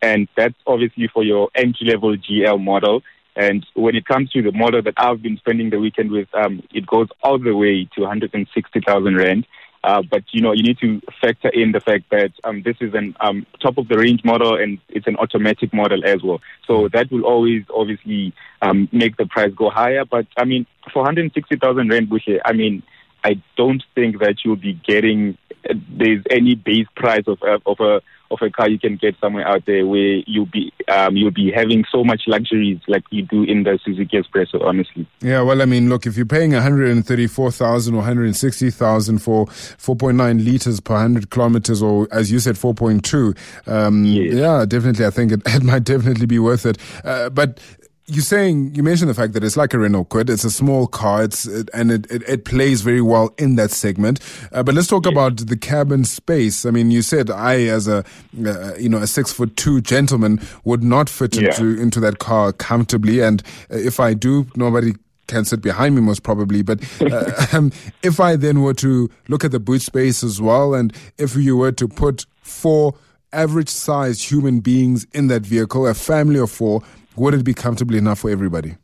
and 0.00 0.28
that's 0.34 0.54
obviously 0.66 1.08
for 1.12 1.22
your 1.22 1.50
entry 1.54 1.88
level 1.88 2.16
GL 2.16 2.62
model. 2.62 3.02
And 3.36 3.66
when 3.74 3.94
it 3.94 4.06
comes 4.06 4.30
to 4.30 4.42
the 4.42 4.52
model 4.52 4.82
that 4.82 4.94
I've 4.96 5.22
been 5.22 5.36
spending 5.38 5.70
the 5.70 5.78
weekend 5.78 6.10
with, 6.10 6.28
um, 6.34 6.62
it 6.72 6.86
goes 6.86 7.08
all 7.22 7.38
the 7.38 7.56
way 7.56 7.88
to 7.94 8.00
160,000 8.02 9.16
rand. 9.16 9.46
Uh, 9.84 10.02
but 10.02 10.22
you 10.32 10.40
know, 10.40 10.52
you 10.52 10.62
need 10.62 10.78
to 10.78 11.00
factor 11.20 11.48
in 11.48 11.72
the 11.72 11.80
fact 11.80 12.04
that 12.10 12.32
um, 12.44 12.62
this 12.62 12.76
is 12.80 12.94
an 12.94 13.16
um, 13.20 13.46
top 13.60 13.78
of 13.78 13.88
the 13.88 13.98
range 13.98 14.24
model 14.24 14.54
and 14.54 14.78
it's 14.88 15.06
an 15.06 15.16
automatic 15.16 15.72
model 15.72 16.04
as 16.04 16.22
well. 16.22 16.40
So 16.66 16.88
that 16.92 17.10
will 17.10 17.24
always 17.24 17.64
obviously 17.74 18.32
um, 18.60 18.88
make 18.92 19.16
the 19.16 19.26
price 19.26 19.52
go 19.54 19.70
higher. 19.70 20.04
But 20.04 20.26
I 20.36 20.44
mean, 20.44 20.66
for 20.92 21.00
160,000 21.00 21.88
rand, 21.88 22.12
I 22.44 22.52
mean, 22.52 22.82
I 23.24 23.40
don't 23.56 23.82
think 23.94 24.20
that 24.20 24.44
you'll 24.44 24.56
be 24.56 24.74
getting 24.86 25.38
uh, 25.68 25.74
there's 25.96 26.24
any 26.30 26.54
base 26.54 26.86
price 26.96 27.24
of 27.26 27.38
uh, 27.42 27.58
of 27.66 27.78
a 27.80 28.00
of 28.32 28.38
a 28.42 28.50
car 28.50 28.68
you 28.68 28.78
can 28.78 28.96
get 28.96 29.14
somewhere 29.20 29.46
out 29.46 29.64
there 29.66 29.86
where 29.86 30.22
you'll 30.26 30.46
be 30.46 30.72
um, 30.88 31.16
you'll 31.16 31.30
be 31.30 31.50
having 31.50 31.84
so 31.90 32.04
much 32.04 32.22
luxuries 32.26 32.78
like 32.88 33.04
you 33.10 33.22
do 33.22 33.42
in 33.44 33.62
the 33.62 33.78
Suzuki 33.84 34.18
S-Presso. 34.18 34.62
Honestly. 34.62 35.06
Yeah, 35.20 35.42
well, 35.42 35.62
I 35.62 35.64
mean, 35.64 35.88
look, 35.88 36.06
if 36.06 36.16
you're 36.16 36.26
paying 36.26 36.52
134,000 36.52 37.94
or 37.94 37.98
160,000 37.98 39.18
for 39.18 39.46
4.9 39.46 40.44
liters 40.44 40.80
per 40.80 40.94
100 40.94 41.30
kilometers, 41.30 41.82
or 41.82 42.08
as 42.12 42.30
you 42.30 42.38
said, 42.38 42.56
4.2, 42.56 43.36
um, 43.68 44.04
yes. 44.04 44.34
yeah, 44.34 44.64
definitely, 44.66 45.06
I 45.06 45.10
think 45.10 45.32
it, 45.32 45.42
it 45.46 45.62
might 45.62 45.84
definitely 45.84 46.26
be 46.26 46.38
worth 46.38 46.66
it. 46.66 46.78
Uh, 47.04 47.30
but 47.30 47.60
you're 48.06 48.22
saying 48.22 48.74
you 48.74 48.82
mentioned 48.82 49.08
the 49.08 49.14
fact 49.14 49.32
that 49.32 49.44
it's 49.44 49.56
like 49.56 49.74
a 49.74 49.78
Renault 49.78 50.06
Kwid. 50.06 50.28
It's 50.28 50.44
a 50.44 50.50
small 50.50 50.86
car. 50.86 51.22
It's 51.22 51.46
and 51.72 51.92
it, 51.92 52.10
it, 52.10 52.22
it, 52.28 52.44
plays 52.44 52.82
very 52.82 53.00
well 53.00 53.32
in 53.38 53.54
that 53.56 53.70
segment. 53.70 54.18
Uh, 54.50 54.62
but 54.62 54.74
let's 54.74 54.88
talk 54.88 55.06
yeah. 55.06 55.12
about 55.12 55.36
the 55.36 55.56
cabin 55.56 56.04
space. 56.04 56.66
I 56.66 56.70
mean, 56.70 56.90
you 56.90 57.02
said 57.02 57.30
I, 57.30 57.62
as 57.62 57.86
a 57.86 58.04
uh, 58.44 58.74
you 58.74 58.88
know 58.88 58.98
a 58.98 59.06
six 59.06 59.32
foot 59.32 59.56
two 59.56 59.80
gentleman, 59.80 60.40
would 60.64 60.82
not 60.82 61.08
fit 61.08 61.36
yeah. 61.36 61.50
into 61.50 61.80
into 61.80 62.00
that 62.00 62.18
car 62.18 62.52
comfortably. 62.52 63.20
And 63.20 63.42
uh, 63.70 63.76
if 63.76 64.00
I 64.00 64.14
do, 64.14 64.46
nobody 64.56 64.94
can 65.28 65.44
sit 65.44 65.62
behind 65.62 65.94
me 65.94 66.00
most 66.00 66.24
probably. 66.24 66.62
But 66.62 66.82
uh, 67.00 67.46
um, 67.52 67.70
if 68.02 68.18
I 68.18 68.34
then 68.34 68.62
were 68.62 68.74
to 68.74 69.10
look 69.28 69.44
at 69.44 69.52
the 69.52 69.60
boot 69.60 69.80
space 69.80 70.24
as 70.24 70.40
well, 70.40 70.74
and 70.74 70.92
if 71.18 71.36
you 71.36 71.56
were 71.56 71.72
to 71.72 71.86
put 71.86 72.26
four 72.42 72.94
average 73.32 73.68
sized 73.68 74.28
human 74.30 74.60
beings 74.60 75.06
in 75.12 75.28
that 75.28 75.42
vehicle, 75.42 75.86
a 75.86 75.94
family 75.94 76.40
of 76.40 76.50
four 76.50 76.82
would 77.16 77.34
it 77.34 77.44
be 77.44 77.54
comfortable 77.54 77.94
enough 77.94 78.20
for 78.20 78.30
everybody? 78.30 78.76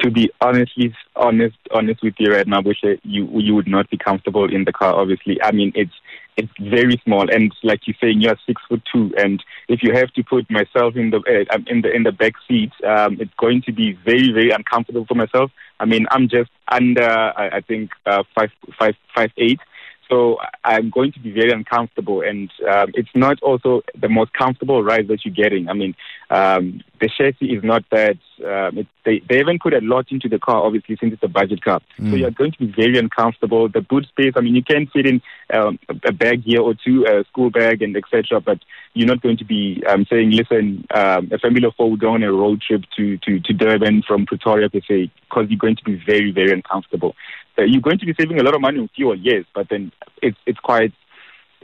To 0.00 0.10
be 0.10 0.30
honestly 0.40 0.94
honest 1.16 1.56
honest 1.72 2.02
with 2.02 2.14
you 2.18 2.32
right 2.32 2.46
now, 2.46 2.60
Buhle, 2.60 2.98
you 3.04 3.26
you 3.40 3.54
would 3.54 3.68
not 3.68 3.88
be 3.88 3.96
comfortable 3.96 4.52
in 4.52 4.64
the 4.64 4.72
car. 4.72 4.92
Obviously, 4.94 5.40
I 5.42 5.52
mean 5.52 5.72
it's 5.74 5.94
it's 6.36 6.52
very 6.60 7.00
small, 7.04 7.30
and 7.30 7.54
like 7.62 7.86
you're 7.86 7.96
saying, 8.00 8.20
you're 8.20 8.36
six 8.46 8.60
foot 8.68 8.82
two, 8.92 9.14
and 9.16 9.42
if 9.68 9.82
you 9.82 9.94
have 9.94 10.12
to 10.14 10.24
put 10.24 10.50
myself 10.50 10.96
in 10.96 11.10
the 11.10 11.18
uh, 11.50 11.58
in 11.68 11.82
the 11.82 11.90
in 11.90 12.02
the 12.02 12.12
back 12.12 12.34
seat, 12.46 12.72
um, 12.86 13.16
it's 13.20 13.32
going 13.38 13.62
to 13.62 13.72
be 13.72 13.92
very 14.04 14.32
very 14.32 14.50
uncomfortable 14.50 15.06
for 15.06 15.14
myself. 15.14 15.50
I 15.80 15.86
mean, 15.86 16.06
I'm 16.10 16.28
just 16.28 16.50
under 16.68 17.08
I, 17.08 17.56
I 17.56 17.60
think 17.60 17.90
uh, 18.04 18.24
five 18.34 18.50
five 18.78 18.94
five 19.14 19.30
eight. 19.38 19.60
So 20.10 20.38
I'm 20.64 20.90
going 20.90 21.12
to 21.12 21.20
be 21.20 21.32
very 21.32 21.50
uncomfortable, 21.50 22.20
and 22.20 22.50
um, 22.68 22.90
it's 22.94 23.08
not 23.14 23.42
also 23.42 23.82
the 23.98 24.08
most 24.08 24.32
comfortable 24.32 24.82
ride 24.82 25.08
that 25.08 25.24
you're 25.24 25.34
getting. 25.34 25.68
I 25.68 25.72
mean, 25.72 25.94
um, 26.30 26.82
the 27.00 27.08
chassis 27.08 27.46
is 27.46 27.64
not 27.64 27.84
that. 27.90 28.18
Um, 28.44 28.78
it, 28.78 28.86
they 29.04 29.22
they 29.28 29.38
haven't 29.38 29.62
put 29.62 29.72
a 29.72 29.80
lot 29.80 30.10
into 30.10 30.28
the 30.28 30.38
car, 30.38 30.62
obviously, 30.62 30.96
since 31.00 31.14
it's 31.14 31.22
a 31.22 31.28
budget 31.28 31.62
car. 31.62 31.80
Mm. 31.98 32.10
So 32.10 32.16
you're 32.16 32.30
going 32.30 32.52
to 32.52 32.58
be 32.58 32.72
very 32.72 32.98
uncomfortable. 32.98 33.68
The 33.68 33.80
boot 33.80 34.06
space. 34.08 34.34
I 34.36 34.40
mean, 34.40 34.54
you 34.54 34.62
can 34.62 34.86
fit 34.88 35.06
in 35.06 35.22
um, 35.52 35.78
a 36.06 36.12
bag 36.12 36.42
here 36.44 36.60
or 36.60 36.74
two, 36.74 37.06
a 37.06 37.24
school 37.24 37.50
bag, 37.50 37.82
and 37.82 37.96
etc. 37.96 38.40
But 38.40 38.58
you're 38.92 39.08
not 39.08 39.22
going 39.22 39.38
to 39.38 39.44
be 39.44 39.82
um, 39.88 40.06
saying, 40.10 40.30
"Listen, 40.32 40.86
um, 40.94 41.30
a 41.32 41.38
family 41.38 41.64
of 41.66 41.74
four 41.76 41.90
will 41.90 41.96
go 41.96 42.10
on 42.10 42.22
a 42.22 42.32
road 42.32 42.60
trip 42.60 42.82
to 42.96 43.16
to 43.18 43.40
to 43.40 43.52
Durban 43.52 44.02
from 44.06 44.26
Pretoria 44.26 44.68
per 44.68 44.80
se," 44.86 45.10
because 45.28 45.46
you're 45.48 45.58
going 45.58 45.76
to 45.76 45.84
be 45.84 46.02
very 46.06 46.30
very 46.30 46.52
uncomfortable. 46.52 47.14
Uh, 47.58 47.62
you're 47.62 47.80
going 47.80 47.98
to 47.98 48.06
be 48.06 48.14
saving 48.18 48.38
a 48.40 48.42
lot 48.42 48.54
of 48.54 48.60
money 48.60 48.80
on 48.80 48.88
fuel, 48.94 49.16
yes, 49.16 49.44
but 49.54 49.68
then 49.68 49.92
it's 50.22 50.36
it's 50.46 50.58
quite 50.58 50.92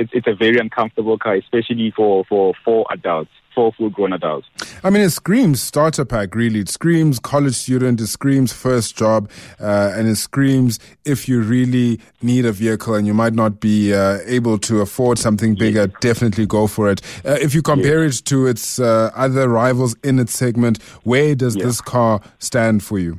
it's 0.00 0.10
it's 0.14 0.26
a 0.26 0.34
very 0.34 0.58
uncomfortable 0.58 1.18
car, 1.18 1.34
especially 1.34 1.92
for 1.94 2.24
for 2.24 2.54
four 2.64 2.86
adults, 2.90 3.30
four 3.54 3.72
full 3.72 3.90
grown 3.90 4.12
adults. 4.12 4.46
I 4.82 4.90
mean, 4.90 5.02
it 5.02 5.10
screams 5.10 5.60
starter 5.60 6.04
pack, 6.04 6.34
really. 6.34 6.60
It 6.60 6.68
screams 6.68 7.18
college 7.18 7.54
student. 7.54 8.00
It 8.00 8.06
screams 8.06 8.52
first 8.52 8.96
job, 8.96 9.30
uh, 9.60 9.92
and 9.94 10.08
it 10.08 10.16
screams 10.16 10.78
if 11.04 11.28
you 11.28 11.42
really 11.42 12.00
need 12.22 12.46
a 12.46 12.52
vehicle 12.52 12.94
and 12.94 13.06
you 13.06 13.14
might 13.14 13.34
not 13.34 13.60
be 13.60 13.92
uh, 13.92 14.18
able 14.24 14.58
to 14.58 14.80
afford 14.80 15.18
something 15.18 15.54
bigger. 15.54 15.82
Yes. 15.82 16.00
Definitely 16.00 16.46
go 16.46 16.66
for 16.66 16.90
it. 16.90 17.02
Uh, 17.24 17.36
if 17.40 17.54
you 17.54 17.62
compare 17.62 18.04
yes. 18.04 18.20
it 18.20 18.24
to 18.26 18.46
its 18.46 18.78
uh, 18.78 19.10
other 19.14 19.48
rivals 19.48 19.94
in 20.02 20.18
its 20.18 20.32
segment, 20.32 20.80
where 21.02 21.34
does 21.34 21.56
yes. 21.56 21.64
this 21.64 21.80
car 21.80 22.20
stand 22.38 22.82
for 22.82 22.98
you? 22.98 23.18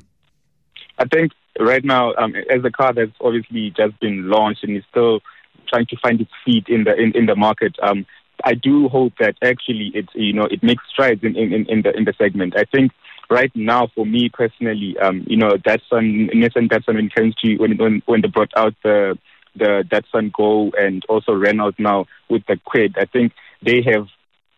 I 0.98 1.06
think 1.06 1.32
right 1.60 1.84
now, 1.84 2.14
um, 2.16 2.36
as 2.36 2.64
a 2.64 2.72
car 2.72 2.94
that's 2.94 3.12
obviously 3.22 3.74
just 3.76 4.00
been 4.00 4.30
launched 4.30 4.64
and 4.64 4.78
is 4.78 4.84
still 4.90 5.22
trying 5.68 5.86
to 5.88 5.98
find 5.98 6.22
its 6.22 6.32
feet 6.46 6.66
in 6.68 6.84
the 6.84 6.96
in, 6.96 7.16
in 7.16 7.26
the 7.26 7.36
market, 7.36 7.76
um, 7.82 8.06
I 8.44 8.56
do 8.56 8.90
hope 8.90 9.14
that 9.20 9.36
actually 9.42 9.92
it 9.94 10.10
you 10.14 10.34
know 10.34 10.46
it 10.46 10.64
makes 10.64 10.84
strides 10.92 11.24
in, 11.24 11.36
in, 11.36 11.66
in 11.68 11.82
the 11.82 11.96
in 11.96 12.06
the 12.06 12.14
segment. 12.18 12.56
I 12.58 12.66
think 12.66 12.92
right 13.30 13.52
now 13.56 13.88
for 13.96 14.06
me 14.06 14.30
personally, 14.30 14.96
um, 15.00 15.24
you 15.28 15.38
know, 15.38 15.52
Datsun 15.52 16.32
Nissan 16.34 16.70
Datsun 16.70 16.96
when 16.96 17.06
it 17.06 17.38
to 17.42 17.58
when 17.58 17.78
when 17.78 18.02
when 18.06 18.22
they 18.22 18.28
brought 18.28 18.52
out 18.56 18.76
the 18.84 19.18
the 19.56 19.84
Datsun 19.90 20.32
Go 20.34 20.72
and 20.80 21.04
also 21.10 21.34
Renault 21.34 21.76
now 21.78 22.06
with 22.30 22.44
the 22.48 22.58
Kwid, 22.68 22.98
I 22.98 23.06
think 23.06 23.34
they 23.62 23.82
have 23.94 24.08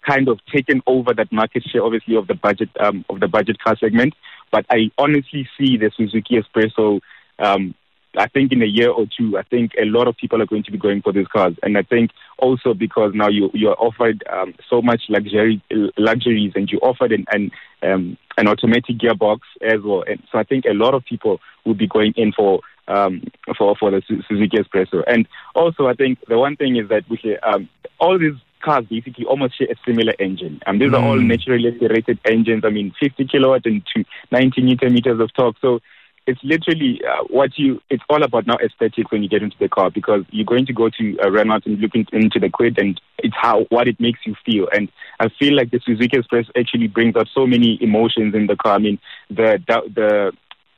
kind 0.08 0.28
of 0.28 0.40
taken 0.54 0.82
over 0.86 1.14
that 1.14 1.32
market 1.32 1.64
share, 1.64 1.84
obviously, 1.84 2.16
of 2.16 2.28
the 2.28 2.36
budget 2.36 2.70
um, 2.80 3.06
of 3.10 3.20
the 3.20 3.28
budget 3.28 3.60
car 3.60 3.78
segment. 3.78 4.14
But 4.54 4.68
I 4.70 4.92
honestly 5.00 5.50
see 5.58 5.78
the 5.78 5.92
Suzuki 5.98 6.38
S-Presso. 6.38 7.02
Um, 7.40 7.74
I 8.16 8.28
think 8.28 8.52
in 8.52 8.62
a 8.62 8.68
year 8.68 8.92
or 8.92 9.08
two, 9.18 9.36
I 9.36 9.42
think 9.42 9.72
a 9.82 9.86
lot 9.86 10.08
of 10.08 10.16
people 10.16 10.40
are 10.44 10.46
going 10.46 10.62
to 10.66 10.72
be 10.72 10.78
going 10.78 11.02
for 11.02 11.12
these 11.12 11.26
cars, 11.26 11.56
and 11.64 11.76
I 11.76 11.82
think 11.82 12.12
also 12.38 12.76
because 12.76 13.14
now 13.16 13.30
you 13.30 13.50
you 13.56 13.70
are 13.70 13.80
offered 13.80 14.24
um, 14.32 14.54
so 14.70 14.84
much 14.84 15.02
luxury 15.10 15.64
luxuries, 15.98 16.52
and 16.54 16.70
you 16.72 16.78
offered 16.84 17.12
an 17.12 17.26
an, 17.32 17.50
um, 17.82 18.18
an 18.38 18.48
automatic 18.48 19.00
gearbox 19.00 19.40
as 19.62 19.82
well, 19.84 20.04
and 20.08 20.22
so 20.32 20.38
I 20.38 20.44
think 20.44 20.66
a 20.66 20.76
lot 20.76 20.94
of 20.94 21.04
people 21.04 21.40
will 21.66 21.74
be 21.74 21.88
going 21.88 22.14
in 22.16 22.32
for 22.34 22.60
um, 22.88 23.24
for 23.58 23.76
for 23.76 23.90
the 23.90 24.04
Suzuki 24.06 24.60
S-Presso, 24.60 25.02
and 25.08 25.28
also 25.56 25.88
I 25.88 25.96
think 25.96 26.20
the 26.28 26.38
one 26.38 26.56
thing 26.56 26.76
is 26.76 26.90
that 26.90 27.10
we 27.10 27.18
um, 27.42 27.68
all 28.00 28.20
these 28.20 28.40
cars 28.64 28.86
basically 28.90 29.26
almost 29.26 29.58
share 29.58 29.68
a 29.70 29.76
similar 29.86 30.14
engine. 30.20 30.62
Um, 30.66 30.80
these 30.80 30.92
mm. 30.92 31.00
are 31.00 31.06
all 31.06 31.18
mm. 31.18 31.28
naturally 31.28 31.70
aspirated 31.70 32.20
engines. 32.26 32.64
I 32.66 32.70
mean, 32.70 32.94
50 33.00 33.26
kilowatt 33.26 33.66
and 33.66 33.84
90 34.32 34.62
newton 34.62 34.94
meters 34.94 35.20
of 35.20 35.34
torque. 35.34 35.58
So 35.62 35.80
it's 36.26 36.40
literally 36.44 37.02
uh, 37.08 37.24
what 37.30 37.58
you. 37.58 37.82
It's 37.90 38.04
all 38.10 38.24
about 38.24 38.48
now 38.48 38.58
aesthetics 38.64 39.12
when 39.12 39.24
you 39.24 39.30
get 39.30 39.44
into 39.44 39.58
the 39.60 39.68
car 39.68 39.92
because 39.92 40.24
you're 40.32 40.46
going 40.46 40.66
to 40.68 40.74
go 40.74 40.90
to 40.90 41.18
a 41.22 41.30
Renault 41.30 41.62
and 41.66 41.80
look 41.80 41.92
into 41.96 42.40
the 42.40 42.50
Kwid 42.50 42.80
and 42.80 43.00
it's 43.20 43.36
how 43.40 43.66
what 43.70 43.88
it 43.88 44.00
makes 44.00 44.20
you 44.26 44.36
feel. 44.46 44.68
And 44.74 44.90
I 45.20 45.28
feel 45.38 45.56
like 45.56 45.72
the 45.72 45.82
Suzuki 45.84 46.18
Express 46.18 46.46
actually 46.58 46.88
brings 46.88 47.16
out 47.16 47.28
so 47.34 47.46
many 47.46 47.78
emotions 47.82 48.36
in 48.36 48.48
the 48.48 48.56
car. 48.56 48.76
I 48.76 48.80
mean, 48.80 49.00
the 49.30 49.62
the, 49.68 49.82
the 49.94 50.32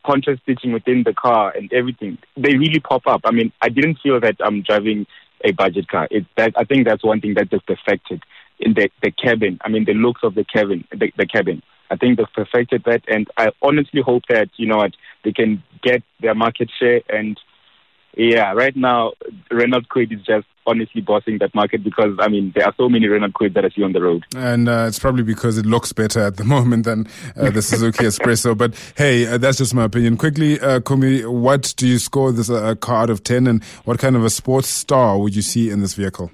contrast 0.04 0.42
stitching 0.44 0.72
within 0.72 1.04
the 1.04 1.14
car 1.14 1.52
and 1.56 1.72
everything, 1.74 2.18
they 2.38 2.56
really 2.58 2.80
pop 2.80 3.06
up. 3.08 3.22
I 3.24 3.32
mean, 3.32 3.52
I 3.62 3.70
didn't 3.70 4.00
feel 4.02 4.20
that 4.22 4.38
I'm 4.44 4.62
driving 4.62 5.06
a 5.46 5.52
budget 5.52 5.88
car. 5.88 6.08
It, 6.12 6.26
that, 6.38 6.54
I 6.58 6.64
think 6.64 6.86
that's 6.86 7.04
one 7.04 7.22
thing 7.22 7.36
that 7.36 7.50
they've 7.52 7.66
perfected 7.66 8.24
in 8.60 8.74
the, 8.74 8.90
the 9.02 9.12
cabin. 9.12 9.60
I 9.64 9.70
mean, 9.70 9.86
the 9.86 9.94
looks 9.94 10.22
of 10.24 10.36
the 10.36 10.44
cabin, 10.44 10.86
the, 10.92 11.12
the 11.18 11.26
cabin. 11.26 11.62
I 11.90 11.96
think 11.96 12.18
they've 12.18 12.26
perfected 12.34 12.84
that, 12.86 13.04
and 13.08 13.28
I 13.38 13.52
honestly 13.62 14.02
hope 14.02 14.24
that 14.30 14.50
you 14.58 14.66
know 14.66 14.78
what 14.78 14.96
they 15.24 15.32
can 15.32 15.64
get 15.84 16.02
their 16.20 16.34
market 16.34 16.72
share 16.80 17.02
and 17.10 17.40
yeah, 18.18 18.54
right 18.54 18.76
now 18.76 19.14
Reynolds 19.52 19.88
Kwid 19.88 20.14
is 20.14 20.26
just 20.26 20.48
honestly 20.66 21.02
bossing 21.02 21.38
that 21.40 21.54
market 21.54 21.84
because 21.84 22.16
I 22.20 22.28
mean 22.28 22.52
there 22.56 22.66
are 22.66 22.74
so 22.78 22.90
many 22.90 23.08
Reynolds 23.08 23.34
Kwid 23.34 23.54
that 23.54 23.66
I 23.66 23.70
see 23.70 23.84
on 23.84 23.94
the 23.94 24.02
road, 24.02 24.26
and 24.36 24.68
uh, 24.68 24.86
it's 24.88 25.00
probably 25.00 25.24
because 25.24 25.58
it 25.58 25.66
looks 25.66 25.94
better 25.94 26.22
at 26.22 26.38
the 26.38 26.44
moment 26.56 26.86
than 26.86 27.08
uh, 27.36 27.50
the 27.50 27.62
Suzuki 27.62 28.06
S-Presso. 28.08 28.58
But 28.58 28.76
hey, 28.98 29.28
uh, 29.28 29.38
that's 29.38 29.58
just 29.58 29.74
my 29.74 29.84
opinion. 29.84 30.18
Quickly, 30.18 30.60
uh, 30.60 30.80
Kumi, 30.80 31.26
what 31.26 31.74
do 31.78 31.88
you 31.88 32.00
score 32.00 32.32
this 32.32 32.50
uh, 32.50 32.76
car 32.76 33.04
out 33.04 33.10
of 33.10 33.24
ten, 33.24 33.48
and 33.48 33.64
what 33.86 34.00
kind 34.00 34.16
of 34.16 34.24
a 34.24 34.30
sports 34.30 34.68
star 34.68 35.18
would 35.18 35.36
you 35.36 35.42
see 35.42 35.70
in 35.70 35.82
this 35.82 35.94
vehicle? 35.94 36.32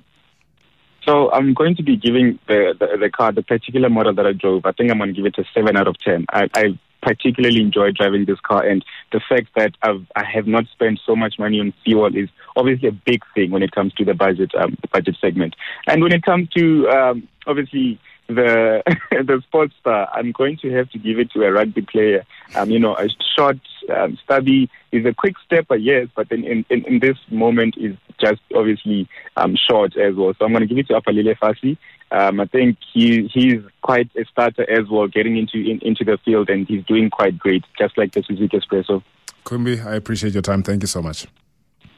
So 1.03 1.31
I'm 1.31 1.53
going 1.53 1.75
to 1.77 1.83
be 1.83 1.97
giving 1.97 2.37
the, 2.47 2.75
the, 2.79 2.97
the 2.97 3.09
car, 3.09 3.31
the 3.31 3.41
particular 3.41 3.89
model 3.89 4.13
that 4.13 4.25
I 4.27 4.33
drove. 4.33 4.65
I 4.65 4.71
think 4.71 4.91
I'm 4.91 4.99
going 4.99 5.09
to 5.09 5.15
give 5.15 5.25
it 5.25 5.37
a 5.37 5.43
seven 5.53 5.75
out 5.75 5.87
of 5.87 5.97
ten. 5.99 6.25
I, 6.31 6.47
I 6.53 6.79
particularly 7.01 7.61
enjoy 7.61 7.91
driving 7.91 8.25
this 8.25 8.39
car, 8.39 8.63
and 8.63 8.83
the 9.11 9.21
fact 9.27 9.47
that 9.55 9.73
I've, 9.81 10.05
I 10.15 10.23
have 10.23 10.47
not 10.47 10.65
spent 10.71 10.99
so 11.05 11.15
much 11.15 11.35
money 11.39 11.59
on 11.59 11.73
fuel 11.83 12.15
is 12.15 12.29
obviously 12.55 12.89
a 12.89 12.91
big 12.91 13.23
thing 13.33 13.51
when 13.51 13.63
it 13.63 13.71
comes 13.71 13.93
to 13.93 14.05
the 14.05 14.13
budget, 14.13 14.53
um, 14.55 14.77
the 14.81 14.87
budget 14.87 15.17
segment. 15.19 15.55
And 15.87 16.01
when 16.03 16.11
it 16.11 16.23
comes 16.23 16.49
to 16.49 16.89
um, 16.89 17.27
obviously 17.47 17.99
the 18.35 18.83
the 19.11 19.41
sports 19.47 19.73
star, 19.79 20.09
I'm 20.13 20.31
going 20.31 20.57
to 20.57 20.71
have 20.71 20.89
to 20.91 20.99
give 20.99 21.19
it 21.19 21.31
to 21.31 21.43
a 21.43 21.51
rugby 21.51 21.81
player. 21.81 22.25
Um, 22.55 22.69
you 22.69 22.79
know, 22.79 22.95
a 22.95 23.07
short, 23.37 23.59
um, 23.95 24.17
stubby 24.23 24.69
is 24.91 25.05
a 25.05 25.13
quick 25.13 25.35
stepper, 25.45 25.75
yes, 25.75 26.07
but 26.15 26.29
then 26.29 26.43
in, 26.43 26.65
in, 26.69 26.85
in 26.85 26.99
this 26.99 27.17
moment 27.29 27.75
is 27.77 27.95
just 28.19 28.41
obviously 28.55 29.07
um, 29.37 29.55
short 29.55 29.97
as 29.97 30.15
well. 30.15 30.33
So 30.37 30.45
I'm 30.45 30.51
going 30.51 30.67
to 30.67 30.67
give 30.67 30.77
it 30.77 30.87
to 30.87 30.99
Aphelele 30.99 31.37
Fassi. 31.37 31.77
Um, 32.11 32.41
I 32.41 32.45
think 32.45 32.77
he 32.93 33.29
he's 33.33 33.61
quite 33.81 34.09
a 34.17 34.25
starter 34.25 34.69
as 34.69 34.89
well, 34.89 35.07
getting 35.07 35.37
into 35.37 35.57
in, 35.57 35.79
into 35.81 36.03
the 36.03 36.17
field, 36.25 36.49
and 36.49 36.67
he's 36.67 36.83
doing 36.85 37.09
quite 37.09 37.39
great, 37.39 37.63
just 37.77 37.97
like 37.97 38.11
the 38.11 38.23
Suzuki 38.23 38.57
S-Presso. 38.57 39.01
Kumbi, 39.45 39.83
I 39.85 39.95
appreciate 39.95 40.33
your 40.33 40.41
time. 40.41 40.61
Thank 40.61 40.83
you 40.83 40.87
so 40.87 41.01
much. 41.01 41.25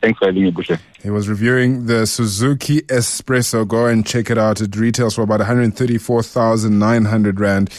Thanks 0.03 0.19
for 0.19 0.25
having 0.25 0.43
me. 0.43 0.53
He 1.01 1.09
was 1.09 1.29
reviewing 1.29 1.85
the 1.85 2.05
Suzuki 2.05 2.81
S-Presso. 2.89 3.65
Go 3.65 3.85
and 3.85 4.05
check 4.05 4.29
it 4.29 4.37
out. 4.37 4.59
It 4.59 4.75
retails 4.75 5.15
for 5.15 5.21
about 5.21 5.39
134,900 5.39 7.39
Rand. 7.39 7.69